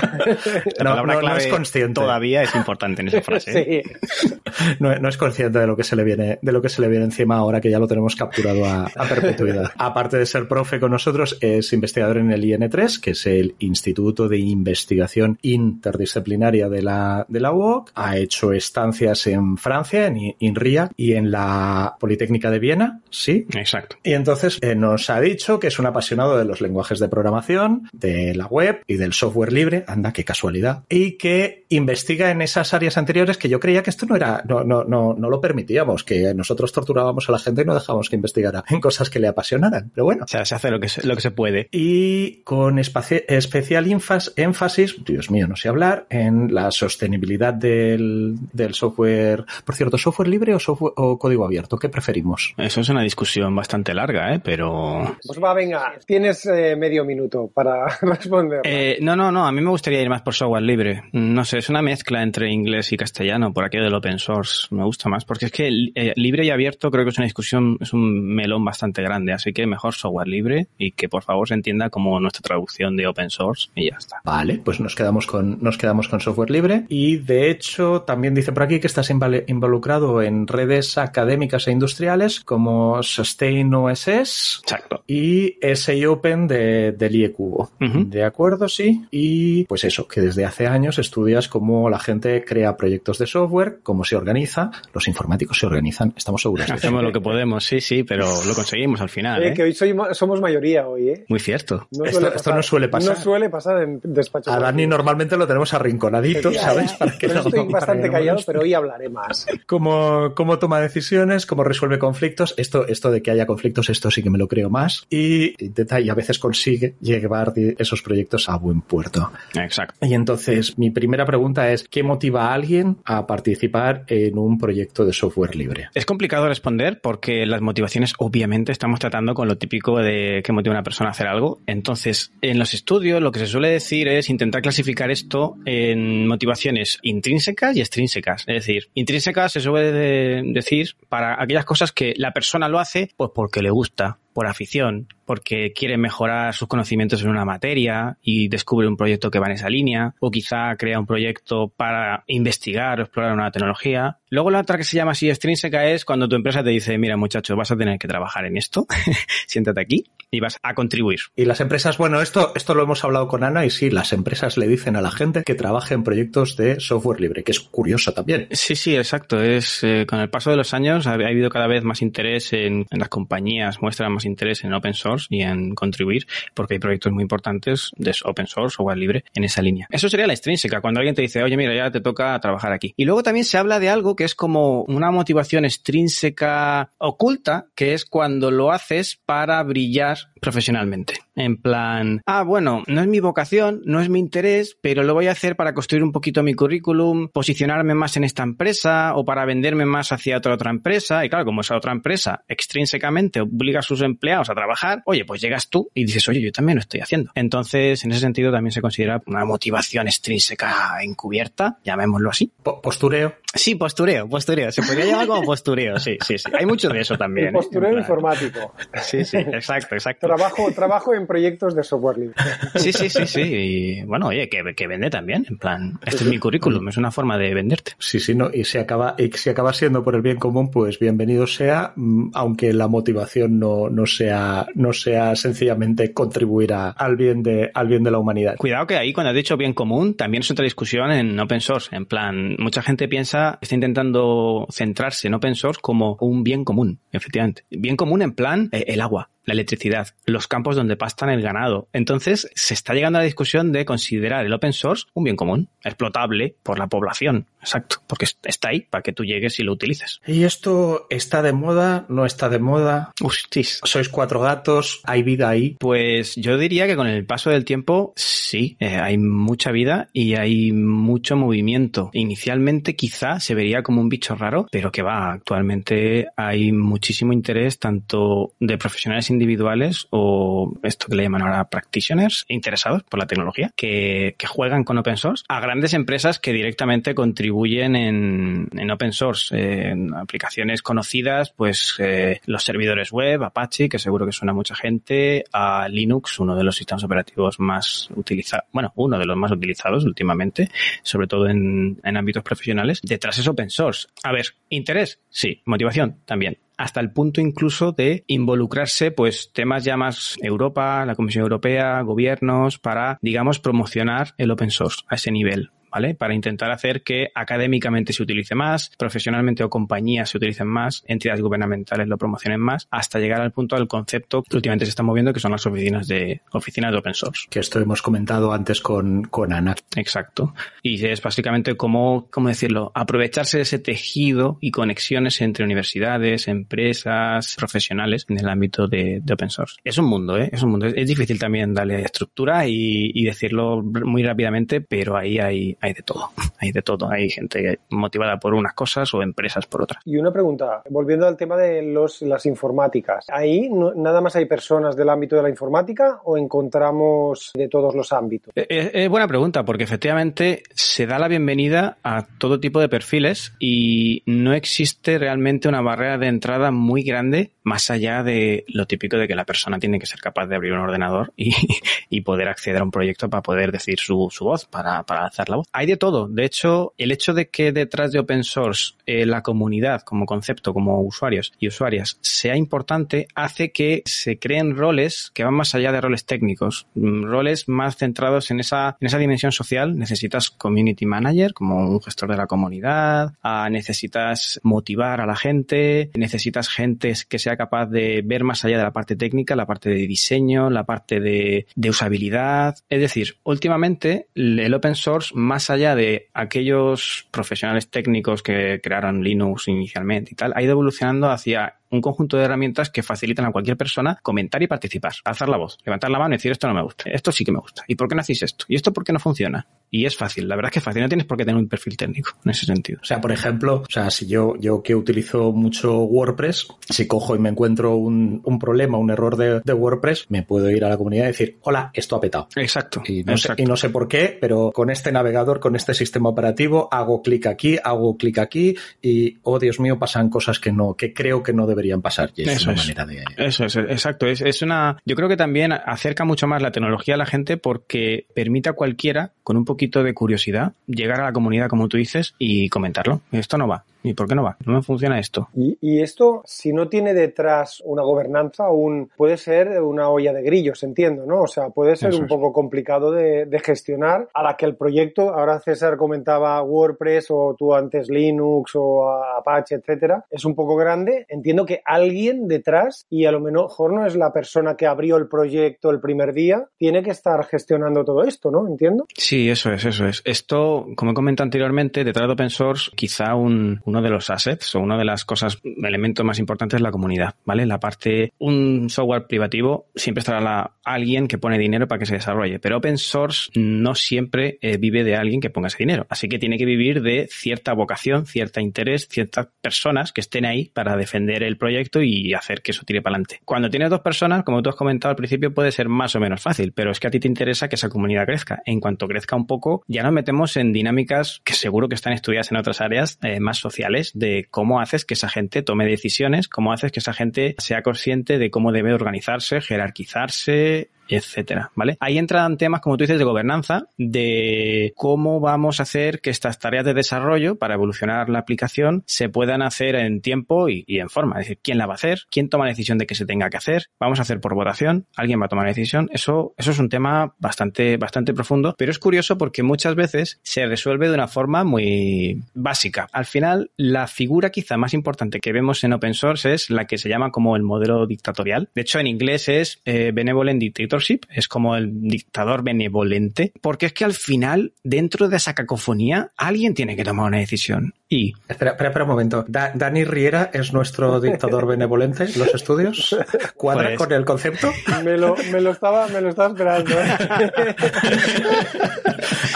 [0.84, 1.94] no, es consciente.
[1.94, 3.78] Todavía es importante en esa frase.
[3.78, 3.84] ¿eh?
[4.02, 4.34] sí.
[4.80, 7.06] No, es consciente de lo que se le viene, de lo que se le viene
[7.06, 9.72] encima ahora que ya lo tenemos capturado a, perpetuidad.
[9.78, 14.28] Aparte de ser profe con nosotros, es investigador en el IN3, que es el Instituto
[14.28, 17.92] de Investigación Interdisciplinaria de la, de la UOC.
[17.96, 23.98] Ha hecho estancias en Francia, en INRIA y en la Politécnica de Viena, sí, Exacto.
[24.04, 27.90] Y entonces eh, nos ha dicho que es un apasionado de los lenguajes de programación,
[27.94, 32.74] de la web y del software libre, anda, qué casualidad, y que investiga en esas
[32.74, 36.04] áreas anteriores que yo creía que esto no era, no, no, no, no lo permitíamos,
[36.04, 39.28] que nosotros torturábamos a la gente y no dejábamos que investigara en cosas que le
[39.28, 39.92] apasionaran.
[39.94, 40.26] Pero bueno.
[40.26, 41.68] O sea, se hace lo que se, lo que se puede.
[41.72, 49.46] Y con especial énfasis, Dios mío, no sé hablar, en la sostenibilidad del, del software.
[49.66, 51.78] Por cierto, ¿software libre o, software, o código abierto?
[51.78, 52.54] ¿Qué preferimos?
[52.58, 54.42] Eso es una discusión bastante larga, ¿eh?
[54.44, 55.18] pero...
[55.26, 58.62] Pues va, venga, tienes eh, medio minuto para responder.
[58.64, 61.04] Eh, no, no, no, a mí me gustaría ir más por software libre.
[61.14, 64.68] No sé, es una mezcla entre inglés y castellano, por aquello del open source.
[64.72, 67.78] Me gusta más, porque es que eh, libre y abierto creo que es una discusión,
[67.80, 71.54] es un melón bastante grande, así que mejor software libre y que por favor se
[71.54, 74.22] entienda como nuestra traducción de open source y ya está.
[74.24, 78.52] Vale, pues nos quedamos con, nos quedamos con software libre y de hecho también dice
[78.52, 85.04] por aquí que estás involucrado en redes académicas e industriales como Sustain OSS Exacto.
[85.06, 87.70] y SI Open de, del IECubo.
[87.80, 88.68] ¿De acuerdo?
[88.68, 89.06] Sí.
[89.12, 93.80] Y pues eso, que desde hace años estudias cómo la gente crea proyectos de software,
[93.84, 94.72] cómo se organiza.
[94.92, 96.70] Los informáticos se organizan, estamos seguros.
[96.72, 99.44] Hacemos lo que podemos, sí, sí, pero lo conseguimos al final.
[99.44, 99.54] ¿eh?
[99.54, 99.74] Que hoy
[100.14, 101.26] somos mayoría hoy, ¿eh?
[101.28, 101.88] Muy cierto.
[102.04, 103.16] esto, no suele pasar.
[103.16, 104.52] No suele pasar en despachos.
[104.52, 106.94] A Dani normalmente lo tenemos arrinconadito, ¿sabes?
[106.94, 109.46] Para que estoy bastante callado, pero hoy hablaré más.
[109.68, 112.56] Cómo, cómo toma decisiones, cómo resuelve conflictos.
[112.58, 115.06] Esto, esto de que haya conflictos, esto sí que me lo creo más.
[115.10, 119.32] Y intenta y a veces consigue llevar esos proyectos a buen puerto.
[119.56, 120.06] Exacto.
[120.06, 125.06] Y entonces, mi primera pregunta es, ¿qué motiva a alguien a participar en un proyecto
[125.06, 125.90] de software libre?
[125.94, 130.76] Es complicado responder porque las motivaciones, obviamente, estamos tratando con lo típico de que motiva
[130.76, 131.60] a una persona a hacer algo.
[131.66, 137.00] Entonces, en los estudios, lo que se suele decir es intentar clasificar esto en motivaciones
[137.02, 138.44] intrínsecas y extrínsecas.
[138.48, 143.32] Es decir, intrínsecas se suele decir para aquellas cosas que la persona lo hace pues
[143.34, 148.88] porque le gusta, por afición, porque quiere mejorar sus conocimientos en una materia y descubre
[148.88, 153.04] un proyecto que va en esa línea, o quizá crea un proyecto para investigar o
[153.04, 154.18] explorar una tecnología.
[154.30, 157.18] Luego la otra que se llama así extrínseca es cuando tu empresa te dice, mira
[157.18, 158.86] muchacho, vas a tener que trabajar en esto,
[159.48, 161.20] siéntate aquí y vas a contribuir.
[161.36, 164.58] Y las empresas, bueno, esto, esto lo hemos hablado con Ana y sí, las empresas
[164.58, 168.14] le dicen a la gente que trabaje en proyectos de software libre, que es curioso
[168.14, 168.48] también.
[168.52, 169.42] Sí, sí, exacto.
[169.42, 172.86] Es eh, con el paso de los años ha, habido cada vez más interés en,
[172.90, 177.12] en las compañías, muestran más interés en open source y en contribuir, porque hay proyectos
[177.12, 179.88] muy importantes de open source, software libre, en esa línea.
[179.90, 182.94] Eso sería la extrínseca, cuando alguien te dice, oye, mira, ya te toca trabajar aquí.
[182.98, 187.94] Y luego también se habla de algo que es como una motivación extrínseca oculta, que
[187.94, 191.14] es cuando lo haces para brillar profesionalmente.
[191.36, 195.28] En plan, ah, bueno, no es mi vocación, no es mi interés, pero lo voy
[195.28, 199.46] a hacer para construir un poquito mi currículum, posicionarme más en esta empresa o para
[199.46, 201.24] venderme más hacia otra otra empresa.
[201.24, 205.42] Y claro, como esa otra empresa extrínsecamente obliga a sus empleados a trabajar, oye, pues
[205.42, 207.32] llegas tú y dices, oye, yo también lo estoy haciendo.
[207.36, 212.52] Entonces, en ese sentido, también se considera una motivación extrínseca encubierta, llamémoslo así.
[212.64, 213.36] postureo.
[213.54, 214.72] Sí, postureo, postureo.
[214.72, 216.50] Se podría llamar como postureo, sí, sí, sí.
[216.58, 217.50] Hay mucho de eso también.
[217.50, 217.52] ¿eh?
[217.52, 218.74] postureo informático.
[219.02, 220.31] Sí, sí, exacto, exacto.
[220.32, 222.36] Trabajo, trabajo en proyectos de software libre.
[222.76, 223.42] Sí, sí, sí, sí.
[223.42, 225.46] Y bueno, oye, que, que vende también.
[225.50, 227.92] En plan, este es mi currículum, es una forma de venderte.
[228.00, 228.50] Sí, sí, no.
[228.54, 232.30] Y si acaba, y si acaba siendo por el bien común, pues bienvenido sea, mm,
[232.34, 238.04] aunque la motivación no, no sea, no sea sencillamente contribuir al bien de, al bien
[238.04, 238.56] de la humanidad.
[238.56, 241.94] Cuidado que ahí cuando has dicho bien común, también es otra discusión en open source.
[241.94, 247.00] En plan, mucha gente piensa, está intentando centrarse en open source como un bien común,
[247.12, 247.66] efectivamente.
[247.70, 251.88] Bien común en plan, eh, el agua la electricidad, los campos donde pastan el ganado.
[251.94, 255.70] Entonces, se está llegando a la discusión de considerar el open source un bien común,
[255.84, 257.48] explotable por la población.
[257.62, 260.20] Exacto, porque está ahí para que tú llegues y lo utilices.
[260.26, 262.06] ¿Y esto está de moda?
[262.10, 263.12] ¿No está de moda?
[263.22, 263.80] Hostis.
[263.84, 265.02] ¿Sois cuatro gatos?
[265.04, 265.78] ¿Hay vida ahí?
[265.80, 270.36] Pues yo diría que con el paso del tiempo, sí, eh, hay mucha vida y
[270.36, 272.10] hay mucho movimiento.
[272.14, 277.78] Inicialmente quizá se vería como un bicho raro, pero que va, actualmente hay muchísimo interés
[277.78, 283.72] tanto de profesionales individuales o esto que le llaman ahora practitioners interesados por la tecnología
[283.76, 287.51] que, que juegan con open source a grandes empresas que directamente contribuyen
[287.96, 294.26] en, en open source, en aplicaciones conocidas, pues eh, los servidores web, Apache, que seguro
[294.26, 298.92] que suena a mucha gente, a Linux, uno de los sistemas operativos más utilizados, bueno,
[298.96, 300.70] uno de los más utilizados últimamente,
[301.04, 303.00] sobre todo en, en ámbitos profesionales.
[303.04, 304.08] Detrás es open source.
[304.24, 309.98] A ver, interés, sí, motivación también hasta el punto incluso de involucrarse pues temas ya
[309.98, 315.70] más Europa, la Comisión Europea, gobiernos para digamos promocionar el open source a ese nivel.
[315.92, 316.16] ¿Vale?
[316.16, 321.42] Para intentar hacer que académicamente se utilice más, profesionalmente o compañías se utilicen más, entidades
[321.42, 325.34] gubernamentales lo promocionen más, hasta llegar al punto del concepto que últimamente se está moviendo,
[325.34, 327.48] que son las oficinas de, oficinas de open source.
[327.50, 329.76] Que esto hemos comentado antes con, con Ana.
[329.96, 330.54] Exacto.
[330.82, 337.56] Y es básicamente cómo, cómo decirlo, aprovecharse de ese tejido y conexiones entre universidades, empresas,
[337.58, 339.78] profesionales en el ámbito de, open source.
[339.84, 340.50] Es un mundo, ¿eh?
[340.52, 340.88] Es un mundo.
[340.88, 346.04] Es, difícil también darle estructura y, y decirlo muy rápidamente, pero ahí hay, hay de
[346.04, 346.30] todo,
[346.60, 347.10] hay de todo.
[347.10, 350.02] Hay gente motivada por unas cosas o empresas por otras.
[350.06, 354.96] Y una pregunta, volviendo al tema de los, las informáticas, ¿ahí nada más hay personas
[354.96, 358.54] del ámbito de la informática o encontramos de todos los ámbitos?
[358.56, 362.90] Es, eh, eh, buena pregunta, porque efectivamente se da la bienvenida a todo tipo de
[362.90, 368.86] perfiles y no existe realmente una barrera de entrada muy grande más allá de lo
[368.86, 371.54] típico de que la persona tiene que ser capaz de abrir un ordenador y,
[372.10, 375.50] y poder acceder a un proyecto para poder decir su, su voz, para, para hacer
[375.50, 375.68] la voz.
[375.72, 376.28] Hay de todo.
[376.28, 380.74] De hecho, el hecho de que detrás de open source eh, la comunidad como concepto,
[380.74, 385.92] como usuarios y usuarias, sea importante, hace que se creen roles que van más allá
[385.92, 389.98] de roles técnicos, mm, roles más centrados en esa, en esa dimensión social.
[389.98, 396.12] Necesitas community manager como un gestor de la comunidad, ah, necesitas motivar a la gente,
[396.16, 399.90] necesitas gente que sea capaz de ver más allá de la parte técnica, la parte
[399.90, 402.78] de diseño, la parte de, de usabilidad.
[402.90, 409.68] Es decir, últimamente el open source más allá de aquellos profesionales técnicos que crearon Linux
[409.68, 413.78] inicialmente y tal, ha ido evolucionando hacia un conjunto de herramientas que facilitan a cualquier
[413.78, 416.84] persona comentar y participar, alzar la voz, levantar la mano y decir esto no me
[416.84, 418.66] gusta, esto sí que me gusta, ¿y por qué no hacéis esto?
[418.68, 419.68] ¿Y esto por qué no funciona?
[419.94, 421.68] Y es fácil, la verdad es que es fácil, no tienes por qué tener un
[421.68, 423.00] perfil técnico en ese sentido.
[423.02, 427.36] O sea, por ejemplo, o sea, si yo, yo que utilizo mucho WordPress, si cojo
[427.36, 430.90] y me encuentro un, un problema, un error de, de, WordPress, me puedo ir a
[430.90, 432.48] la comunidad y decir, hola, esto ha petado.
[432.56, 433.02] Exacto.
[433.06, 433.58] Y no, exacto.
[433.58, 437.22] Sé, y no sé por qué, pero con este navegador, con este sistema operativo, hago
[437.22, 441.44] clic aquí, hago clic aquí y, oh Dios mío, pasan cosas que no, que creo
[441.44, 442.32] que no deberían pasar.
[442.36, 442.88] Y es eso una es.
[442.88, 443.24] manera de...
[443.38, 444.28] Eso es, exacto.
[444.28, 444.98] Es, es una.
[445.06, 448.74] Yo creo que también acerca mucho más la tecnología a la gente porque permite a
[448.74, 453.22] cualquiera, con un poquito de curiosidad, llegar a la comunidad, como tú dices, y comentarlo.
[453.32, 453.84] Esto no va.
[454.04, 454.58] ¿Y por qué no va?
[454.66, 455.50] No me funciona esto.
[455.56, 460.42] Y, y, esto, si no tiene detrás una gobernanza, un, puede ser una olla de
[460.42, 461.42] grillos, entiendo, ¿no?
[461.42, 462.30] O sea, puede ser Eso un es.
[462.30, 467.56] poco complicado de, de, gestionar a la que el proyecto, ahora César comentaba WordPress o
[467.58, 471.26] tú antes Linux o Apache, etcétera, es un poco grande.
[471.30, 475.28] Entiendo que alguien detrás, y a lo mejor no es la persona que abrió el
[475.28, 478.68] proyecto el primer día, tiene que estar gestionando todo esto, ¿no?
[478.68, 479.06] Entiendo.
[479.16, 480.22] Sí, eso es, eso es.
[480.26, 484.76] Esto, como he comentado anteriormente, detrás de open source, quizá un uno de los assets
[484.76, 487.66] o una de las cosas, elementos más importantes es la comunidad, ¿vale?
[487.66, 492.60] La parte, un software privativo siempre estará alguien que pone dinero para que se desarrolle,
[492.60, 496.08] pero open source no siempre eh, vive de alguien que ponga ese dinero.
[496.10, 500.72] Así que tiene que vivir de cierta vocación, cierta interés, ciertas personas que estén ahí
[500.74, 503.42] para defender el proyecto y hacer que eso tire para adelante.
[503.44, 506.42] Cuando tienes dos personas, como tú has comentado al principio, puede ser más o menos
[506.42, 508.62] fácil, pero es que a ti te interesa que esa comunidad crezca.
[508.66, 512.52] En cuanto crezca un poco, ya nos metemos en dinámicas que seguro que están estudiadas
[512.52, 513.81] en otras áreas eh, más sociales
[514.14, 518.38] de cómo haces que esa gente tome decisiones, cómo haces que esa gente sea consciente
[518.38, 521.98] de cómo debe organizarse, jerarquizarse, etcétera, ¿vale?
[522.00, 526.60] Ahí entran temas, como tú dices, de gobernanza, de cómo vamos a hacer que estas
[526.60, 531.40] tareas de desarrollo para evolucionar la aplicación se puedan hacer en tiempo y, en forma.
[531.40, 533.50] Es decir, quién la va a hacer, quién toma la decisión de que se tenga
[533.50, 536.10] que hacer, vamos a hacer por votación, alguien va a tomar la decisión.
[536.14, 540.66] Eso, eso es un tema bastante, bastante profundo, pero es curioso porque muchas veces se
[540.66, 543.08] resuelve de una forma muy básica.
[543.12, 546.98] Al final, la figura quizá más importante que vemos en open source es la que
[546.98, 548.70] se llama como el modelo dictatorial.
[548.74, 553.94] De hecho, en inglés es eh, Benevolent Dictator es como el dictador benevolente, porque es
[553.94, 557.94] que al final, dentro de esa cacofonía, alguien tiene que tomar una decisión.
[558.14, 558.34] Y...
[558.46, 559.46] Espera, espera, un momento.
[559.48, 563.16] Dani Riera es nuestro dictador benevolente en los estudios.
[563.56, 564.70] ¿Cuadra pues con el concepto?
[565.02, 566.92] Me lo, me lo, estaba, me lo estaba esperando.
[566.92, 567.18] ¿eh?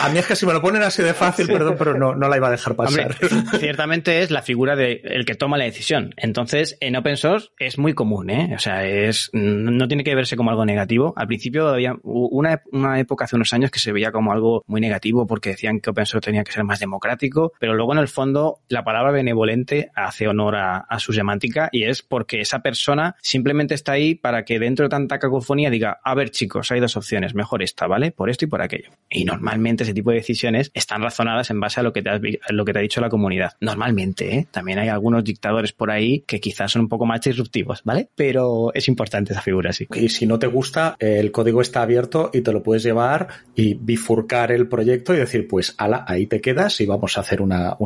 [0.01, 2.29] A mí es que si me lo ponen así de fácil, perdón, pero no, no
[2.29, 3.15] la iba a dejar pasar.
[3.59, 6.13] ciertamente es la figura de el que toma la decisión.
[6.15, 8.53] Entonces, en open source es muy común, ¿eh?
[8.55, 11.13] O sea, es, no tiene que verse como algo negativo.
[11.17, 14.79] Al principio había una, una época hace unos años que se veía como algo muy
[14.79, 18.07] negativo porque decían que open source tenía que ser más democrático, pero luego en el
[18.07, 23.75] fondo la palabra benevolente hace honor a, su semántica y es porque esa persona simplemente
[23.75, 27.35] está ahí para que dentro de tanta cacofonía diga, a ver chicos, hay dos opciones,
[27.35, 28.11] mejor esta, ¿vale?
[28.11, 28.89] Por esto y por aquello.
[29.09, 32.81] Y normalmente ese tipo de decisiones están razonadas en base a lo que te, ha
[32.81, 33.53] dicho la comunidad.
[33.59, 34.47] Normalmente, ¿eh?
[34.49, 38.09] También hay algunos dictadores por ahí que quizás son un poco más disruptivos, ¿vale?
[38.15, 39.87] Pero es importante esa figura, sí.
[39.93, 43.73] Y si no te gusta, el código está abierto y te lo puedes llevar y
[43.75, 47.77] bifurcar el proyecto y decir, pues, ala, ahí te quedas y vamos a hacer una,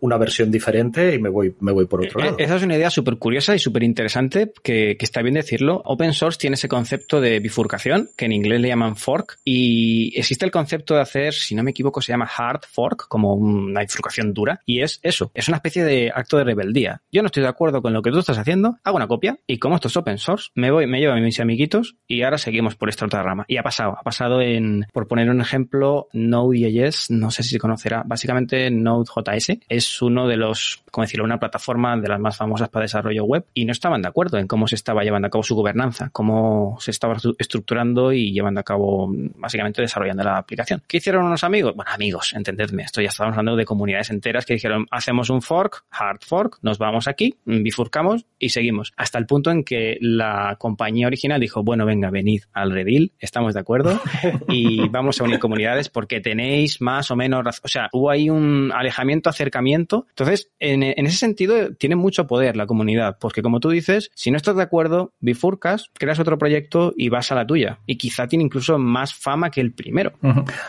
[0.00, 2.36] una versión diferente y me voy, me voy por otro eh, lado.
[2.38, 5.82] Esa es una idea súper curiosa y súper interesante que, que está bien decirlo.
[5.84, 10.44] Open source tiene ese concepto de bifurcación, que en inglés le llaman fork, y existe
[10.44, 14.32] el concepto de hacer si no me equivoco, se llama hard fork, como una bifurcación
[14.32, 17.02] dura, y es eso, es una especie de acto de rebeldía.
[17.10, 19.58] Yo no estoy de acuerdo con lo que tú estás haciendo, hago una copia, y
[19.58, 22.76] como esto es open source, me voy, me llevo a mis amiguitos, y ahora seguimos
[22.76, 23.44] por esta otra rama.
[23.48, 27.58] Y ha pasado, ha pasado en, por poner un ejemplo, Node.js, no sé si se
[27.58, 32.68] conocerá, básicamente Node.js es uno de los, como decirlo, una plataforma de las más famosas
[32.68, 35.42] para desarrollo web, y no estaban de acuerdo en cómo se estaba llevando a cabo
[35.42, 40.82] su gobernanza, cómo se estaba estructurando y llevando a cabo, básicamente desarrollando la aplicación.
[40.86, 41.74] ¿Qué hicieron unos amigos?
[41.74, 45.84] Bueno, amigos, entendedme, esto ya estábamos hablando de comunidades enteras que dijeron, hacemos un fork,
[45.90, 48.92] hard fork, nos vamos aquí, bifurcamos y seguimos.
[48.96, 53.54] Hasta el punto en que la compañía original dijo, bueno, venga, venid al redil, estamos
[53.54, 54.00] de acuerdo
[54.48, 57.62] y vamos a unir comunidades porque tenéis más o menos razón.
[57.64, 59.60] O sea, hubo ahí un alejamiento, acercamiento.
[59.74, 64.36] Entonces, en, ese sentido, tiene mucho poder la comunidad, porque como tú dices, si no
[64.36, 67.78] estás de acuerdo, bifurcas, creas otro proyecto y vas a la tuya.
[67.86, 70.12] Y quizá tiene incluso más fama que el primero.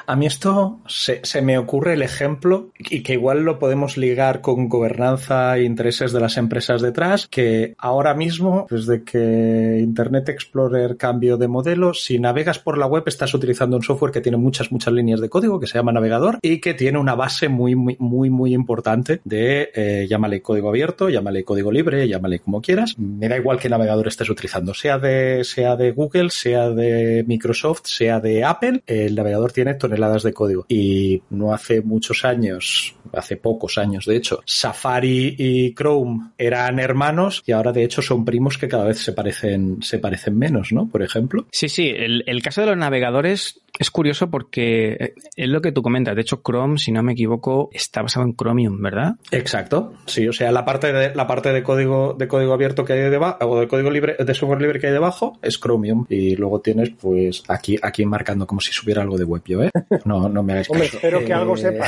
[0.06, 4.70] A mí esto se, me ocurre el ejemplo, y que igual lo podemos ligar con
[4.70, 11.38] gobernanza e intereses de las empresas detrás, que ahora mismo, desde que Internet Explorer cambió
[11.38, 14.94] de modelo, si navegas por la web estás utilizando un software que tiene muchas, muchas
[14.94, 18.30] líneas de código, que se llama navegador, y que tiene una base muy, muy, muy,
[18.30, 18.91] muy importante
[19.24, 22.98] de, eh, llámale código abierto, llámale código libre, llámale como quieras.
[22.98, 27.86] Me da igual qué navegador estés utilizando, sea de, sea de Google, sea de Microsoft,
[27.86, 30.66] sea de Apple, el navegador tiene toneladas de código.
[30.68, 37.44] Y no hace muchos años, hace pocos años de hecho, Safari y Chrome eran hermanos
[37.46, 40.88] y ahora de hecho son primos que cada vez se parecen, se parecen menos, ¿no?
[40.88, 41.46] Por ejemplo.
[41.52, 45.82] Sí, sí, el caso de los navegadores es curioso porque eh, es lo que tú
[45.82, 46.16] comentas.
[46.16, 49.16] De hecho, Chrome, si no me equivoco, está basado en Chromium, ¿verdad?
[49.32, 49.94] Exacto.
[50.06, 53.10] Sí, o sea, la parte de la parte de código de código abierto que hay
[53.10, 56.62] debajo o de código libre de software libre que hay debajo es Chromium y luego
[56.62, 59.72] tienes pues aquí aquí marcando como si subiera algo de web, ¿yo, eh?
[60.06, 61.86] No no me hagáis Hombre, espero que algo eh, sepa.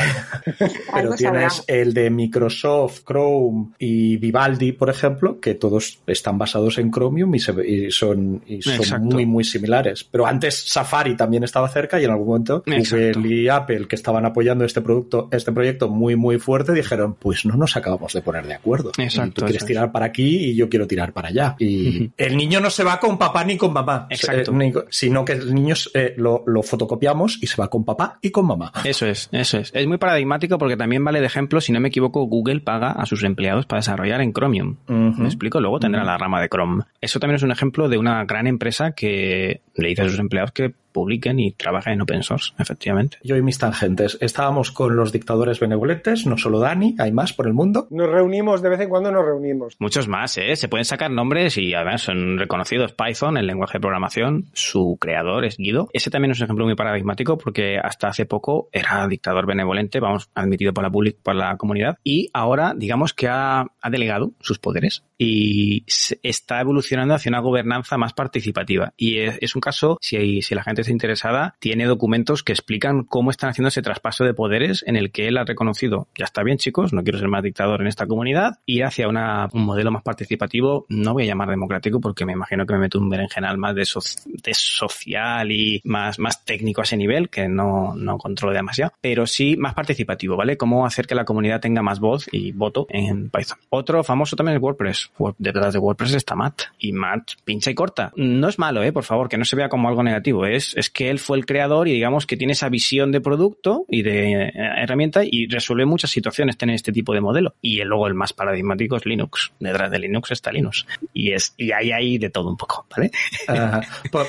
[0.94, 6.92] pero tienes el de Microsoft, Chrome y Vivaldi, por ejemplo, que todos están basados en
[6.92, 10.04] Chromium y, son y son muy muy similares.
[10.04, 14.26] Pero antes Safari también estaba cerca y en algún momento Google y Apple, que estaban
[14.26, 18.46] apoyando este producto, este proyecto muy, muy fuerte, dijeron, pues no nos acabamos de poner
[18.46, 18.92] de acuerdo.
[18.98, 19.42] Exacto.
[19.42, 21.56] Tú quieres tirar para aquí y yo quiero tirar para allá.
[21.60, 24.08] Y el niño no se va con papá ni con mamá.
[24.10, 24.54] Exacto.
[24.90, 28.72] sino que el niño eh, lo, fotocopiamos y se va con papá y con mamá.
[28.84, 29.72] Eso es, eso es.
[29.74, 33.06] Es muy paradigmático porque también vale de ejemplo, si no me equivoco, Google paga a
[33.06, 34.78] sus empleados para desarrollar en Chromium.
[34.88, 35.60] ¿Me explico?
[35.60, 36.84] Luego tendrá la rama de Chrome.
[37.02, 40.52] Eso también es un ejemplo de una gran empresa que le dice a sus empleados
[40.52, 43.18] que publiquen y trabajen en open source, efectivamente.
[43.24, 44.18] Yo y mis tangentes.
[44.22, 47.88] Estábamos con los dictadores benevolentes, no solo Dani, hay más por el mundo.
[47.90, 49.76] Nos reunimos, de vez en cuando nos reunimos.
[49.80, 50.56] Muchos más, ¿eh?
[50.56, 52.94] Se pueden sacar nombres y además son reconocidos.
[52.94, 55.90] Python, el lenguaje de programación, su creador es Guido.
[55.94, 60.30] Ese también es un ejemplo muy paradigmático porque hasta hace poco era dictador benevolente, vamos,
[60.36, 65.04] admitido por la, por la comunidad, y ahora digamos que ha, ha delegado sus poderes
[65.18, 65.86] y
[66.22, 68.94] está evolucionando hacia una gobernanza más participativa.
[68.98, 73.50] Y es, un caso, si, si la gente interesada, tiene documentos que explican cómo están
[73.50, 76.94] haciendo ese traspaso de poderes en el que él ha reconocido, ya está bien chicos,
[76.94, 80.86] no quiero ser más dictador en esta comunidad, ir hacia una, un modelo más participativo,
[80.90, 83.88] no voy a llamar democrático porque me imagino que me meto un berenjenal más de,
[84.26, 89.28] de social y más, más técnico a ese nivel, que no, no controlo demasiado, pero
[89.28, 90.58] sí más participativo, ¿vale?
[90.58, 93.58] Cómo hacer que la comunidad tenga más voz y voto en Python.
[93.70, 96.64] Otro famoso también es WordPress detrás de WordPress está Matt.
[96.80, 98.12] Y Matt pincha y corta.
[98.16, 98.92] No es malo, ¿eh?
[98.92, 100.46] Por favor, que no se vea como algo negativo.
[100.46, 103.86] Es, es que él fue el creador y digamos que tiene esa visión de producto
[103.90, 107.56] y de eh, herramienta y resuelve muchas situaciones tener este tipo de modelo.
[107.62, 109.52] Y luego el más paradigmático es Linux.
[109.60, 110.86] Detrás de Linux está Linux.
[111.14, 113.12] Y es y hay ahí de todo un poco, ¿vale?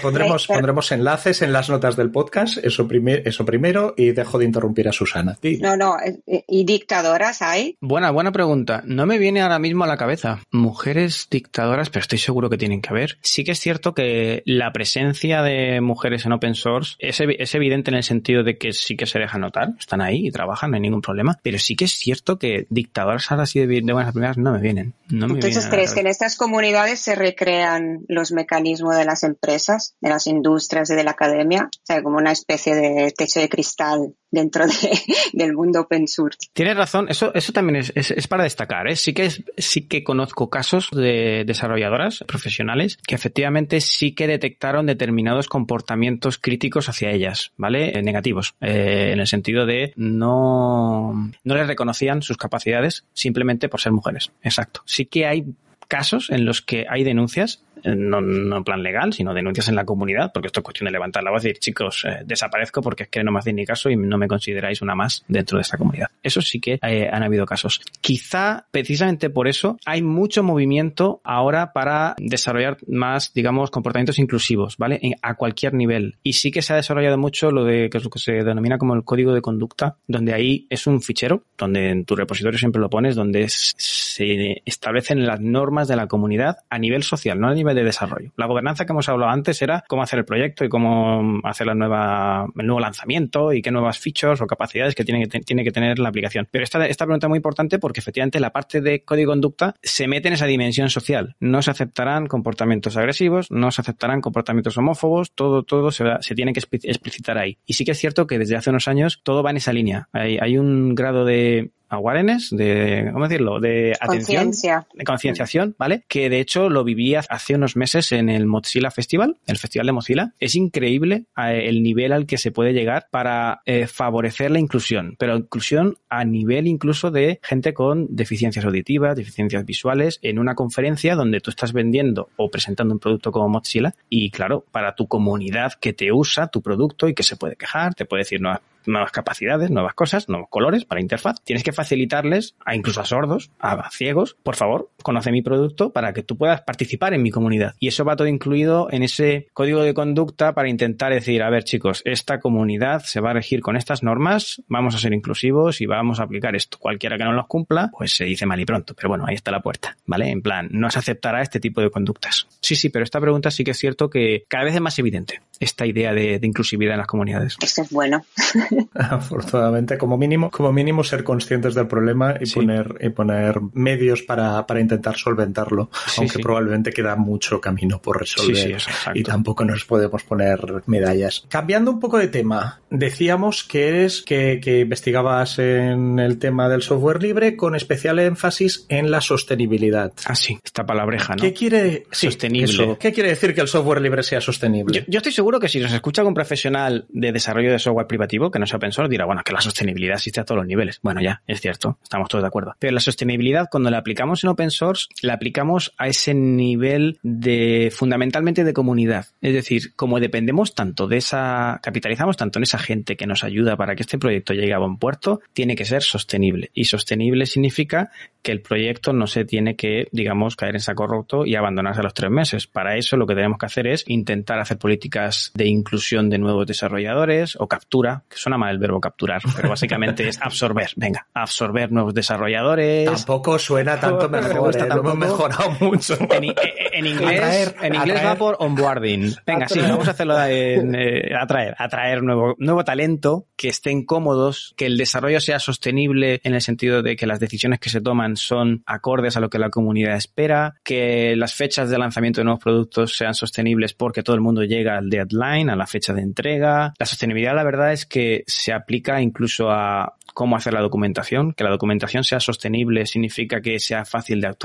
[0.03, 4.89] pondremos, pondremos enlaces en las notas del podcast, eso, eso primero, y dejo de interrumpir
[4.89, 5.37] a Susana.
[5.61, 7.77] No, no, eh, ¿y dictadoras hay?
[7.81, 8.83] Buena, buena pregunta.
[8.87, 10.41] No me viene ahora mismo a la cabeza.
[10.51, 13.19] Mujeres dictadoras, pero estoy seguro que tienen que haber.
[13.23, 17.91] Sí que es cierto que la presencia de mujeres en open source es, es evidente
[17.91, 20.77] en el sentido de que sí que se dejan notar, están ahí y trabajan, no
[20.77, 24.13] hay ningún problema, pero sí que es cierto que dictadoras ahora sí de, de buenas
[24.13, 24.95] primeras no me vienen.
[25.09, 29.95] No me Entonces, ¿crees que en estas comunidades se recrean los mecanismos de las empresas,
[30.01, 31.69] de las industrias y de la academia?
[31.73, 34.73] O sea, como una especie de techo de cristal dentro de,
[35.33, 36.39] del mundo open source.
[36.53, 38.89] Tienes razón, eso, eso también es, es, para destacar.
[38.89, 38.97] ¿eh?
[38.97, 45.49] Sí, que sí que conozco casos de desarrolladoras profesionales que efectivamente sí que detectaron determinados
[45.49, 47.99] comportamientos críticos hacia ellas, ¿vale?
[47.99, 53.81] Eh, negativos, eh, en el sentido de no, no les reconocían sus capacidades simplemente por
[53.81, 54.33] ser mujeres.
[54.43, 54.83] Exacto.
[54.85, 55.45] Sí que hay
[55.87, 59.85] casos en los que hay denuncias no, no, en plan legal, sino denuncias en la
[59.85, 63.05] comunidad, porque esto es cuestión de levantar la voz y decir, chicos, eh, desaparezco porque
[63.05, 65.63] es que no me hacéis ni caso y no me consideráis una más dentro de
[65.63, 66.09] esta comunidad.
[66.23, 67.81] Eso sí que eh, han habido casos.
[68.01, 75.01] Quizá precisamente por eso hay mucho movimiento ahora para desarrollar más, digamos, comportamientos inclusivos, ¿vale?
[75.23, 76.17] a cualquier nivel.
[76.23, 78.79] Y sí que se ha desarrollado mucho lo de que es lo que se denomina
[78.79, 82.81] como el código de conducta, donde ahí es un fichero, donde en tu repositorio siempre
[82.81, 87.85] lo pones, donde se establecen las normas de la comunidad a nivel social, no de
[87.85, 88.33] desarrollo.
[88.37, 91.75] La gobernanza que hemos hablado antes era cómo hacer el proyecto y cómo hacer la
[91.75, 95.71] nueva, el nuevo lanzamiento y qué nuevas features o capacidades que tiene que, tiene que
[95.71, 96.49] tener la aplicación.
[96.51, 100.07] Pero esta, esta pregunta es muy importante porque efectivamente la parte de código conducta se
[100.07, 101.37] mete en esa dimensión social.
[101.41, 106.53] No se aceptarán comportamientos agresivos, no se aceptarán comportamientos homófobos, todo, todo se, se tiene
[106.53, 107.59] que explicitar ahí.
[107.67, 110.09] Y sí que es cierto que desde hace unos años todo va en esa línea.
[110.13, 113.61] Hay, hay un grado de awareness, de, ¿cómo decirlo?
[113.61, 116.05] De atención, de concienciación, ¿vale?
[116.09, 119.93] Que de hecho lo viví hace unos meses en el Mozilla Festival, el Festival de
[119.93, 120.35] Mozilla.
[120.41, 125.17] Es increíble eh, el nivel al que se puede llegar para eh, favorecer la inclusión,
[125.19, 131.15] pero inclusión a nivel incluso de gente con deficiencias auditivas, deficiencias visuales, en una conferencia
[131.15, 135.73] donde tú estás vendiendo o presentando un producto como Mozilla y claro, para tu comunidad
[135.81, 139.13] que te usa tu producto y que se puede quejar, te puede decir, no, nuevas
[139.13, 141.43] capacidades, nuevas cosas, nuevos colores para interfaz.
[141.43, 146.13] Tienes que facilitarles, a incluso a sordos, a ciegos, por favor, conoce mi producto para
[146.13, 147.75] que tú puedas participar en mi comunidad.
[147.79, 151.63] Y eso va todo incluido en ese código de conducta para intentar decir, a ver
[151.63, 155.87] chicos, esta comunidad se va a regir con estas normas, vamos a ser inclusivos y
[155.87, 156.79] vamos a aplicar esto.
[156.81, 158.95] Cualquiera que no los cumpla, pues se dice mal y pronto.
[158.95, 160.31] Pero bueno, ahí está la puerta, ¿vale?
[160.31, 162.49] En plan, no se aceptará este tipo de conductas.
[162.61, 165.41] Sí, sí, pero esta pregunta sí que es cierto que cada vez es más evidente
[165.61, 167.57] esta idea de, inclusividad en las comunidades.
[167.63, 168.25] Esto es bueno.
[168.95, 174.67] Afortunadamente, como mínimo, como mínimo ser conscientes del problema y poner y poner medios para,
[174.67, 178.79] para intentar solventarlo, aunque probablemente queda mucho camino por resolver
[179.15, 181.45] y tampoco nos podemos poner medallas.
[181.49, 186.83] Cambiando un poco de tema, decíamos que eres que, que investigabas en el tema del
[186.83, 190.13] software libre con especial énfasis en la sostenibilidad.
[190.27, 191.43] Ah, sí, esta palabreja, ¿no?
[191.43, 192.97] ¿Qué quiere, sostenible.
[192.99, 195.05] ¿Qué quiere decir que el software libre sea sostenible?
[195.09, 198.59] Yo, estoy seguro que si nos escucha un profesional de desarrollo de software privativo que
[198.59, 201.01] no sea open source, dirá, bueno, que la sostenibilidad existe a todos los niveles.
[201.03, 202.75] Bueno, ya, es cierto, estamos todos de acuerdo.
[202.79, 204.84] Pero la sostenibilidad, cuando la aplicamos en open source,
[205.23, 209.27] la aplicamos a ese nivel de, fundamentalmente de comunidad.
[209.41, 213.77] Es decir, como dependemos tanto de esa, capitalizamos tanto en esa gente que nos ayuda
[213.77, 216.71] para que este proyecto llegue a buen puerto, tiene que ser sostenible.
[216.75, 218.11] Y sostenible significa
[218.43, 222.05] que el proyecto no se tiene que, digamos, caer en saco roto y abandonarse a
[222.05, 222.67] los tres meses.
[222.67, 226.67] Para eso lo que tenemos que hacer es intentar hacer políticas de inclusión de nuevos
[226.67, 231.91] desarrolladores o captura, que suena mal el verbo capturar, pero básicamente es absorber, venga, absorber
[231.91, 233.07] nuevos desarrolladores.
[233.07, 234.89] Tampoco suena tanto mejor, ¿eh?
[234.91, 236.17] hemos mejorado mucho.
[236.31, 239.35] En, inglés, en inglés va por onboarding.
[239.47, 244.75] Venga, sí, vamos a hacerlo en, eh, atraer, atraer nuevo, nuevo talento, que estén cómodos,
[244.77, 248.37] que el desarrollo sea sostenible en el sentido de que las decisiones que se toman
[248.37, 252.63] son acordes a lo que la comunidad espera, que las fechas de lanzamiento de nuevos
[252.63, 256.95] productos sean sostenibles porque todo el mundo llega al deadline, a la fecha de entrega.
[256.99, 261.53] La sostenibilidad, la verdad, es que se aplica incluso a cómo hacer la documentación.
[261.53, 264.64] Que la documentación sea sostenible significa que sea fácil de actualizar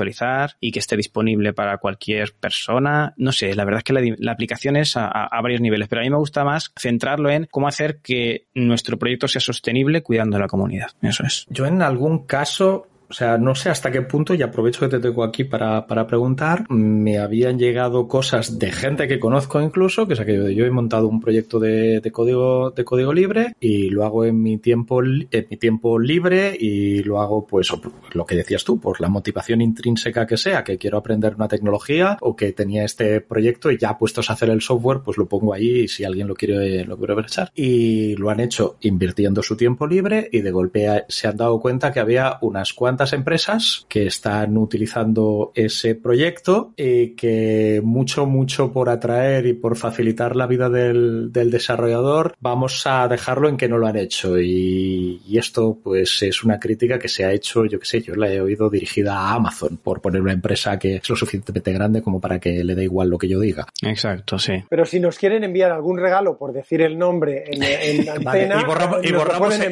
[0.60, 3.14] y que esté disponible para cualquier persona.
[3.16, 6.04] No sé, la verdad es que la, aplicación es a, a, varios niveles, pero a
[6.04, 10.42] mí me gusta más centrarlo en cómo hacer que nuestro proyecto sea sostenible cuidando de
[10.42, 10.90] la comunidad.
[11.02, 11.46] Eso es.
[11.48, 15.00] Yo en algún caso o sea, no sé hasta qué punto, y aprovecho que te
[15.00, 20.14] tengo aquí para, para preguntar, me habían llegado cosas de gente que conozco incluso, que
[20.14, 23.90] es aquello de yo he montado un proyecto de, de, código, de código libre y
[23.90, 27.72] lo hago en mi tiempo, en mi tiempo libre y lo hago pues
[28.12, 32.16] lo que decías tú, por la motivación intrínseca que sea, que quiero aprender una tecnología
[32.20, 35.52] o que tenía este proyecto y ya puestos a hacer el software, pues lo pongo
[35.52, 37.50] allí y si alguien lo quiere, lo quiere echar.
[37.54, 41.92] Y lo han hecho invirtiendo su tiempo libre y de golpe se han dado cuenta
[41.92, 48.88] que había unas cuantas empresas que están utilizando ese proyecto y que mucho, mucho por
[48.88, 53.86] atraer y por facilitar la vida del, desarrollador, vamos a dejarlo en que no lo
[53.86, 54.38] han hecho.
[54.38, 58.30] Y, esto, pues, es una crítica que se ha hecho, yo que sé, yo la
[58.30, 62.20] he oído dirigida a Amazon por poner una empresa que es lo suficientemente grande como
[62.20, 63.66] para que le dé igual lo que yo diga.
[63.82, 64.52] Exacto, sí.
[64.68, 68.64] Pero si nos quieren enviar algún regalo por decir el nombre en, en antena, y
[68.64, 69.04] borramos,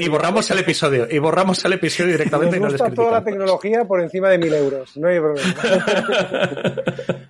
[0.00, 2.68] y borramos, el episodio, y borramos el episodio directamente y no
[3.24, 4.96] tecnología por encima de mil euros.
[4.96, 5.54] No hay problema.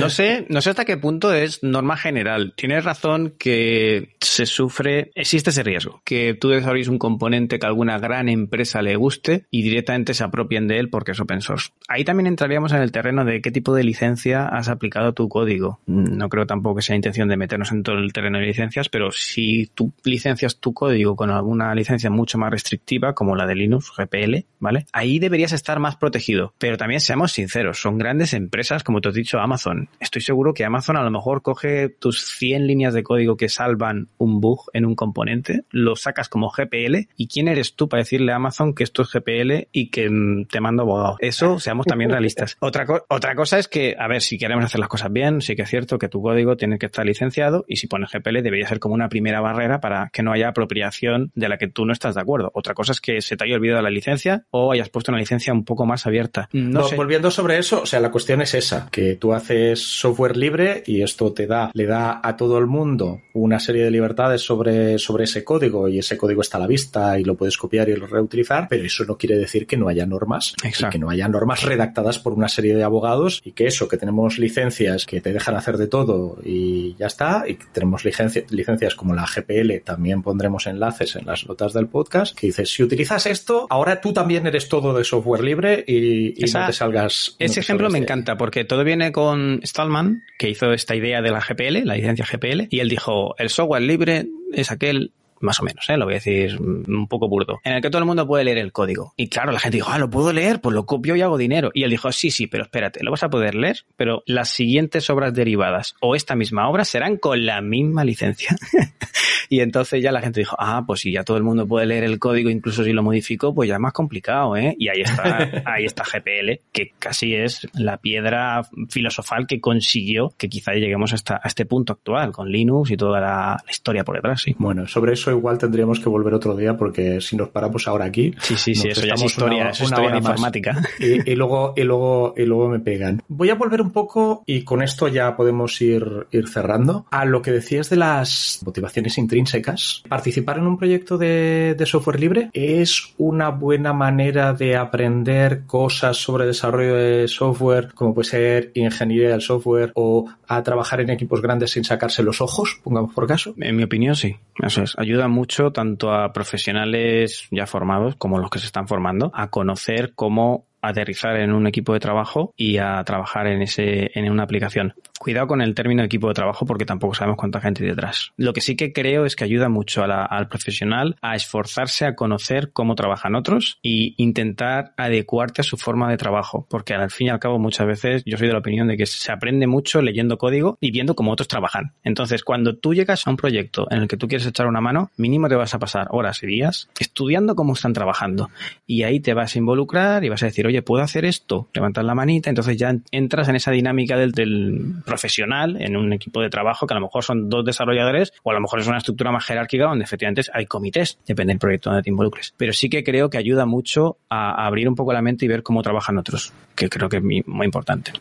[0.00, 2.54] No sé, no sé hasta qué punto es norma general.
[2.56, 7.68] Tienes razón que se sufre, existe ese riesgo, que tú desarrolles un componente que a
[7.68, 11.70] alguna gran empresa le guste y directamente se apropien de él porque es open source.
[11.88, 15.80] Ahí también entraríamos en el terreno de qué tipo de licencia has aplicado tu código.
[15.86, 19.12] No creo tampoco que sea intención de meternos en todo el terreno de licencias, pero
[19.12, 23.92] si tú licencias tu código con alguna licencia mucho más restrictiva, como la de Linux,
[23.96, 24.86] GPL, ¿vale?
[24.92, 26.54] Ahí deberías estar más protegido.
[26.58, 29.88] Pero también seamos sinceros, son grandes empresas, como te has dicho, Amazon.
[30.00, 34.08] Estoy seguro que Amazon a lo mejor coge tus 100 líneas de código que salvan
[34.18, 38.32] un bug en un componente, lo sacas como GPL y quién eres tú para decirle
[38.32, 41.16] a Amazon que esto es GPL y que mm, te mando abogado.
[41.20, 42.56] Eso, seamos también realistas.
[42.60, 45.62] Otra, otra cosa es que, a ver, si queremos hacer las cosas bien, sí que
[45.62, 48.80] es cierto que tu código tiene que estar licenciado y si pones GPL debería ser
[48.80, 52.14] como una primera barrera para que no haya apropiación de la que tú no estás
[52.14, 52.50] de acuerdo.
[52.54, 55.52] Otra cosa es que se te haya olvidado la licencia o hayas puesto una licencia
[55.52, 56.48] un poco más abierta.
[56.52, 60.82] No, Volviendo sobre eso, o sea, la cuestión es esa, que tú haces software libre
[60.86, 64.98] y esto te da, le da a todo el mundo una serie de libertades sobre,
[64.98, 67.94] sobre ese código y ese código está a la vista y lo puedes copiar y
[67.94, 70.54] reutilizar, pero eso no quiere decir que no haya normas,
[70.90, 74.38] que no haya normas redactadas por una serie de abogados y que eso, que tenemos
[74.38, 79.26] licencias que te dejan hacer de todo y ya está, y tenemos licencias como la
[79.26, 84.00] GPL, también pondremos enlaces en las notas del podcast, que dices, si utilizas esto, ahora
[84.00, 87.36] tú también eres todo de software libre y, no te salgas.
[87.38, 91.40] Ese ejemplo me encanta porque todo viene con Stallman, que hizo esta idea de la
[91.40, 95.88] GPL, la licencia GPL, y él dijo, el software libre es aquel más o menos,
[95.88, 95.96] ¿eh?
[95.96, 98.58] lo voy a decir un poco burdo, en el que todo el mundo puede leer
[98.58, 99.12] el código.
[99.16, 101.70] Y claro, la gente dijo, ah, lo puedo leer, pues lo copio y hago dinero.
[101.74, 105.08] Y él dijo, sí, sí, pero espérate, lo vas a poder leer, pero las siguientes
[105.10, 108.56] obras derivadas o esta misma obra serán con la misma licencia.
[109.48, 112.04] y entonces ya la gente dijo, ah, pues si ya todo el mundo puede leer
[112.04, 114.74] el código, incluso si lo modificó, pues ya es más complicado, ¿eh?
[114.78, 120.48] Y ahí está, ahí está GPL, que casi es la piedra filosofal que consiguió que
[120.48, 124.16] quizá lleguemos hasta a este punto actual, con Linux y toda la, la historia por
[124.16, 124.54] detrás, sí.
[124.58, 128.04] Bueno, sobre eso eso igual tendríamos que volver otro día porque si nos paramos ahora
[128.04, 128.34] aquí.
[128.40, 130.82] Sí, sí, sí, eso ya es historia, es historia de informática.
[130.98, 133.22] Y, luego, y, luego, y luego me pegan.
[133.28, 137.42] Voy a volver un poco y con esto ya podemos ir, ir cerrando a lo
[137.42, 140.02] que decías de las motivaciones intrínsecas.
[140.08, 146.16] Participar en un proyecto de, de software libre es una buena manera de aprender cosas
[146.16, 151.42] sobre desarrollo de software, como puede ser ingeniería del software o a trabajar en equipos
[151.42, 153.54] grandes sin sacarse los ojos, pongamos por caso.
[153.58, 154.36] En mi opinión, sí.
[154.62, 154.94] Eso es.
[154.96, 160.14] Ayuda mucho tanto a profesionales ya formados como los que se están formando a conocer
[160.14, 164.94] cómo aterrizar en un equipo de trabajo y a trabajar en ese en una aplicación.
[165.18, 168.32] Cuidado con el término equipo de trabajo porque tampoco sabemos cuánta gente hay detrás.
[168.36, 172.72] Lo que sí que creo es que ayuda mucho al profesional a esforzarse a conocer
[172.72, 177.30] cómo trabajan otros y intentar adecuarte a su forma de trabajo, porque al fin y
[177.30, 180.38] al cabo muchas veces yo soy de la opinión de que se aprende mucho leyendo
[180.38, 181.92] código y viendo cómo otros trabajan.
[182.04, 185.10] Entonces, cuando tú llegas a un proyecto en el que tú quieres echar una mano,
[185.16, 188.50] mínimo te vas a pasar horas y días estudiando cómo están trabajando
[188.86, 191.68] y ahí te vas a involucrar y vas a decir, oye, ¿puedo hacer esto?
[191.74, 196.40] Levantar la manita, entonces ya entras en esa dinámica del, del profesional en un equipo
[196.40, 198.98] de trabajo que a lo mejor son dos desarrolladores o a lo mejor es una
[198.98, 202.54] estructura más jerárquica donde efectivamente hay comités, depende del proyecto donde te involucres.
[202.56, 205.62] Pero sí que creo que ayuda mucho a abrir un poco la mente y ver
[205.62, 208.12] cómo trabajan otros, que creo que es muy, importante.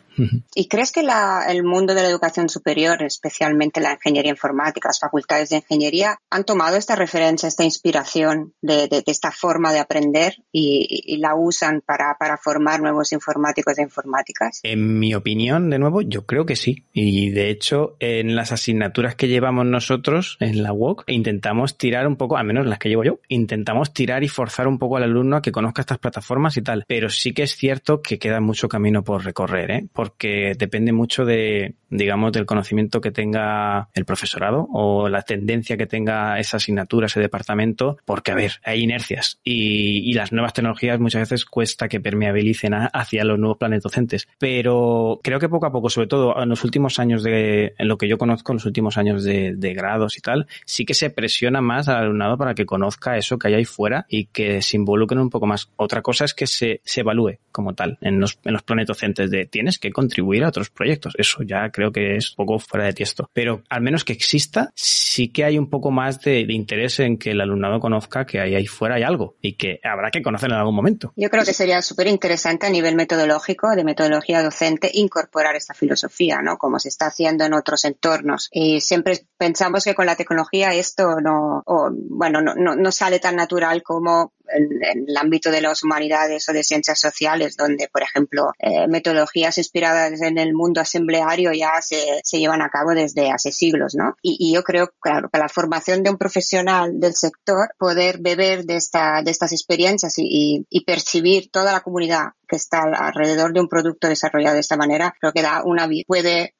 [0.55, 1.05] ¿Y crees que
[1.47, 6.45] el mundo de la educación superior, especialmente la ingeniería informática, las facultades de ingeniería, han
[6.45, 12.37] tomado esta referencia, esta inspiración de, esta forma de aprender y, la usan para, para
[12.45, 14.59] formar nuevos informáticos e informáticas?
[14.61, 19.15] En mi opinión, de nuevo, yo creo que sí y de hecho, en las asignaturas
[19.15, 23.03] que llevamos nosotros en la UOC, intentamos tirar un poco, al menos las que llevo
[23.03, 26.61] yo, intentamos tirar y forzar un poco al alumno a que conozca estas plataformas y
[26.61, 26.85] tal.
[26.87, 29.87] Pero sí que es cierto que queda mucho camino por recorrer, ¿eh?
[29.91, 35.87] porque depende mucho de, digamos, del conocimiento que tenga el profesorado o la tendencia que
[35.87, 41.29] tenga esa asignatura, ese departamento, porque, a ver, hay inercias y, las nuevas tecnologías muchas
[41.29, 44.27] veces cuesta que permeabilicen hacia los nuevos planes docentes.
[44.39, 47.97] Pero creo que poco a poco, sobre todo en los últimos años de, en lo
[47.97, 51.61] que yo conozco, en los últimos años de, grados y tal, sí que se presiona
[51.61, 55.19] más al alumnado para que conozca eso que hay ahí fuera y que se involucren
[55.19, 55.69] un poco más.
[55.75, 59.45] Otra cosa es que se, se evalúe como tal en los, en los planes de
[59.45, 61.13] tienes que contribuir a otros proyectos.
[61.17, 63.29] Eso ya creo que es un poco fuera de tiesto.
[63.33, 67.31] Pero al menos que exista, sí que hay un poco más de, interés en que
[67.31, 70.57] el alumnado conozca que ahí, ahí fuera hay algo y que habrá que conocer en
[70.57, 71.11] algún momento.
[71.15, 76.41] Yo creo que sería súper interesante a nivel metodológico, de metodología docente, incorporar esta filosofía,
[76.41, 76.57] ¿no?
[76.57, 78.49] Como se está haciendo en otros entornos.
[78.51, 81.63] Y siempre pensamos que con la tecnología esto no,
[82.09, 86.53] bueno, no, no, no sale tan natural como en, el ámbito de las humanidades o
[86.53, 92.21] de ciencias sociales, donde, por ejemplo, eh, metodologías inspiradas en el mundo asambleario ya se,
[92.23, 94.15] se llevan a cabo desde hace siglos, ¿no?
[94.21, 98.65] Y, y, yo creo, claro, que la formación de un profesional del sector, poder beber
[98.65, 102.04] de, esta, de estas experiencias y, y, percibir toda la comunidad
[102.47, 106.53] que está alrededor de un producto desarrollado de esta manera, creo que da una, puede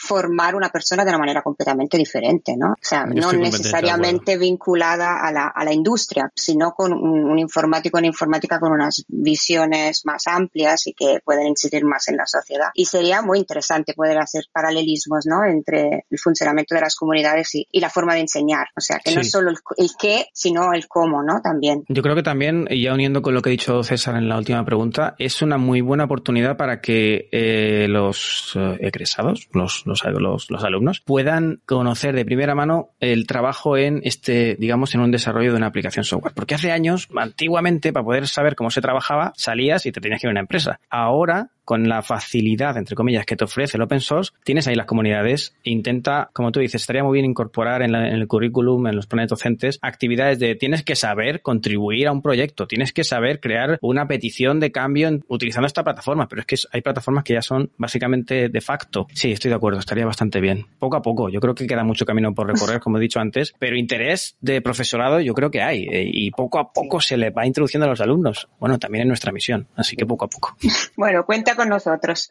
[0.00, 2.72] formar una persona de una manera completamente diferente, ¿no?
[2.72, 8.06] O sea, no necesariamente vinculada a la, a la industria, sino con un, informático, una
[8.06, 12.68] informática con unas visiones más amplias y que pueden incidir más en la sociedad.
[12.74, 15.44] Y sería muy interesante poder hacer paralelismos, ¿no?
[15.44, 18.68] Entre el funcionamiento de las comunidades y, y la forma de enseñar.
[18.74, 21.42] O sea, que no solo el, el, qué, sino el cómo, ¿no?
[21.42, 21.84] También.
[21.88, 24.64] Yo creo que también, ya uniendo con lo que ha dicho César en la última
[24.64, 30.64] pregunta, es una muy buena oportunidad para que eh, los eh, egresados, los los, los,
[30.64, 35.56] alumnos, puedan conocer de primera mano el trabajo en este, digamos, en un desarrollo de
[35.56, 36.34] una aplicación software.
[36.34, 40.26] Porque hace años, antiguamente, para poder saber cómo se trabajaba, salías y te tenías que
[40.26, 40.80] ir a una empresa.
[40.88, 44.86] Ahora, con la facilidad, entre comillas, que te ofrece el open source, tienes ahí las
[44.86, 45.54] comunidades.
[45.62, 49.78] Intenta, como tú dices, estaría muy bien incorporar en, el currículum, en los planes docentes,
[49.80, 54.58] actividades de tienes que saber contribuir a un proyecto, tienes que saber crear una petición
[54.58, 58.60] de cambio utilizando esta plataforma, pero es que hay plataformas que ya son básicamente de
[58.60, 59.06] facto.
[59.14, 60.66] Sí, estoy de acuerdo, estaría bastante bien.
[60.80, 63.54] Poco a poco, yo creo que queda mucho camino por recorrer, como he dicho antes,
[63.60, 67.30] pero interés de profesorado yo creo que hay eh, y poco a poco se le
[67.30, 68.48] va introduciendo a los alumnos.
[68.58, 70.56] Bueno, también en nuestra misión, así que poco a poco.
[70.96, 72.30] Bueno, cuenta con nosotros.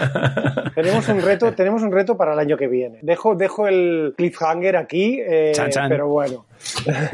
[0.74, 2.98] tenemos un reto, tenemos un reto para el año que viene.
[3.00, 5.52] Dejo, dejo el cliffhanger aquí, eh,
[5.88, 6.46] pero bueno.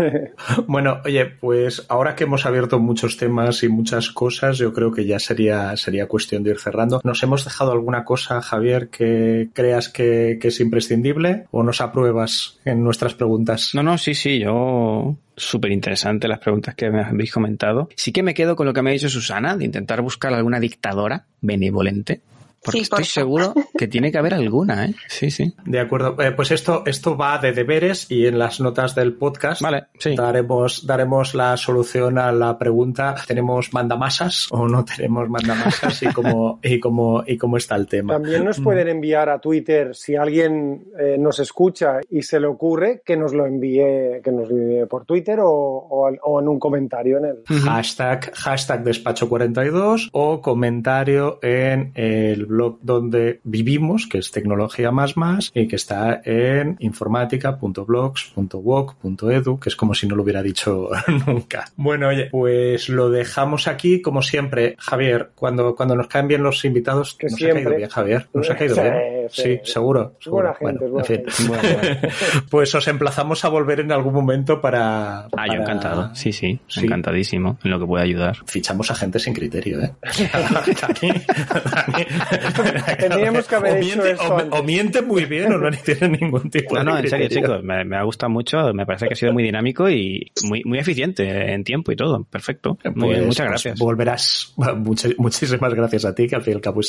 [0.67, 5.05] bueno, oye, pues ahora que hemos abierto muchos temas y muchas cosas, yo creo que
[5.05, 7.03] ya sería, sería cuestión de ir cerrando.
[7.05, 12.59] ¿Nos hemos dejado alguna cosa, Javier, que creas que, que es imprescindible o nos apruebas
[12.65, 13.73] en nuestras preguntas?
[13.75, 17.89] No, no, sí, sí, yo súper interesante las preguntas que me habéis comentado.
[17.97, 20.61] Sí que me quedo con lo que me ha dicho Susana, de intentar buscar alguna
[20.61, 22.23] dictadora benevolente
[22.65, 24.95] Porque estoy seguro que tiene que haber alguna, ¿eh?
[25.09, 25.55] Sí, sí.
[25.65, 26.21] De acuerdo.
[26.21, 30.17] Eh, pues esto, esto va de deberes y en las notas del podcast vale, sí.
[30.17, 36.03] daremos, daremos la solución a la pregunta ¿tenemos mandamasas o no tenemos mandamasas?
[36.03, 38.15] y cómo, y cómo, y cómo está el tema.
[38.15, 43.03] También nos pueden enviar a Twitter si alguien eh, nos escucha y se le ocurre
[43.05, 47.19] que nos lo envíe, que nos lo envíe por Twitter o, o, en un comentario
[47.19, 54.91] en el hashtag, hashtag despacho42 o comentario en el blog donde vivimos, que es tecnología
[54.91, 60.91] más más, y que está en informática.blogs.woc.edu, que es como si no lo hubiera dicho
[61.27, 61.67] nunca.
[61.77, 64.77] Bueno, oye, pues lo dejamos aquí, como siempre.
[64.79, 68.29] Javier, cuando, cuando nos caen bien los invitados, que nos ha caído bien, Javier.
[68.33, 68.95] Nos ha caído bien.
[69.31, 70.17] Sí, seguro.
[70.21, 70.55] seguro.
[70.61, 71.25] Buena bueno, en fin.
[72.51, 75.27] pues os emplazamos a volver en algún momento para.
[75.37, 76.15] Ah, yo encantado.
[76.15, 78.39] Sí, sí, Encantadísimo en lo que pueda ayudar.
[78.47, 79.93] Fichamos a gente sin criterio, ¿eh?
[82.99, 86.75] Teníamos que haber o miente, hecho o, miente muy bien o no tiene ningún tipo
[86.75, 86.85] no, de.
[86.85, 87.63] No, no, en serio, chicos.
[87.63, 88.73] Me, me, ha gustado mucho.
[88.73, 92.25] Me parece que ha sido muy dinámico y muy, muy eficiente en tiempo y todo.
[92.25, 92.79] Perfecto.
[92.95, 93.79] Muy bien, pues, muchas pues gracias.
[93.79, 94.55] volverás.
[95.19, 96.81] muchísimas gracias a ti, que al fin y al cabo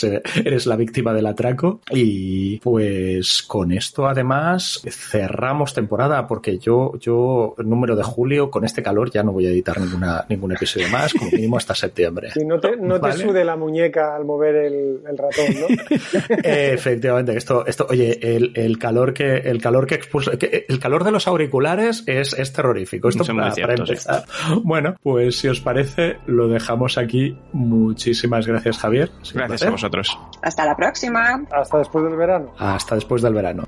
[0.44, 1.82] eres la víctima del atraco.
[1.92, 8.84] Y pues con esto, además, cerramos temporada porque yo, yo, número de julio, con este
[8.84, 12.32] calor, ya no voy a editar ninguna, ningún episodio más, como mínimo hasta septiembre.
[12.32, 16.36] Si no te, no te sude la muñeca al mover el, el ratón, ¿no?
[16.44, 21.12] Efectivamente, esto, esto, oye, el, el calor que, el calor que expulsa, el calor de
[21.12, 23.10] los auriculares es, es terrorífico.
[23.10, 24.26] Esto para, para, empezar.
[24.64, 27.38] Bueno, pues si os parece, lo dejamos aquí.
[27.54, 29.12] Muchísimas gracias, Javier.
[29.34, 30.18] Gracias a vosotros.
[30.42, 31.44] Hasta la próxima.
[31.52, 32.54] Hasta después del verano.
[32.58, 33.68] Hasta después del verano.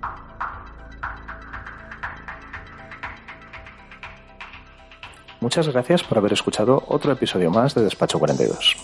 [5.42, 8.76] Muchas gracias por haber escuchado otro episodio más de Despacho 42.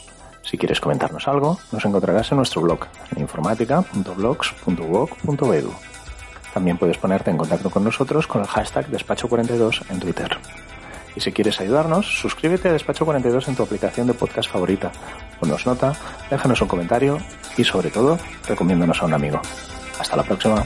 [0.45, 2.85] Si quieres comentarnos algo, nos encontrarás en nuestro blog
[3.15, 5.73] en informática.blogs.woc.edu.
[6.53, 10.37] También puedes ponerte en contacto con nosotros con el hashtag Despacho42 en Twitter.
[11.15, 14.91] Y si quieres ayudarnos, suscríbete a Despacho 42 en tu aplicación de podcast favorita.
[15.39, 15.93] Ponnos nota,
[16.29, 17.17] déjanos un comentario
[17.57, 18.17] y sobre todo,
[18.47, 19.41] recomiéndanos a un amigo.
[19.99, 20.65] Hasta la próxima.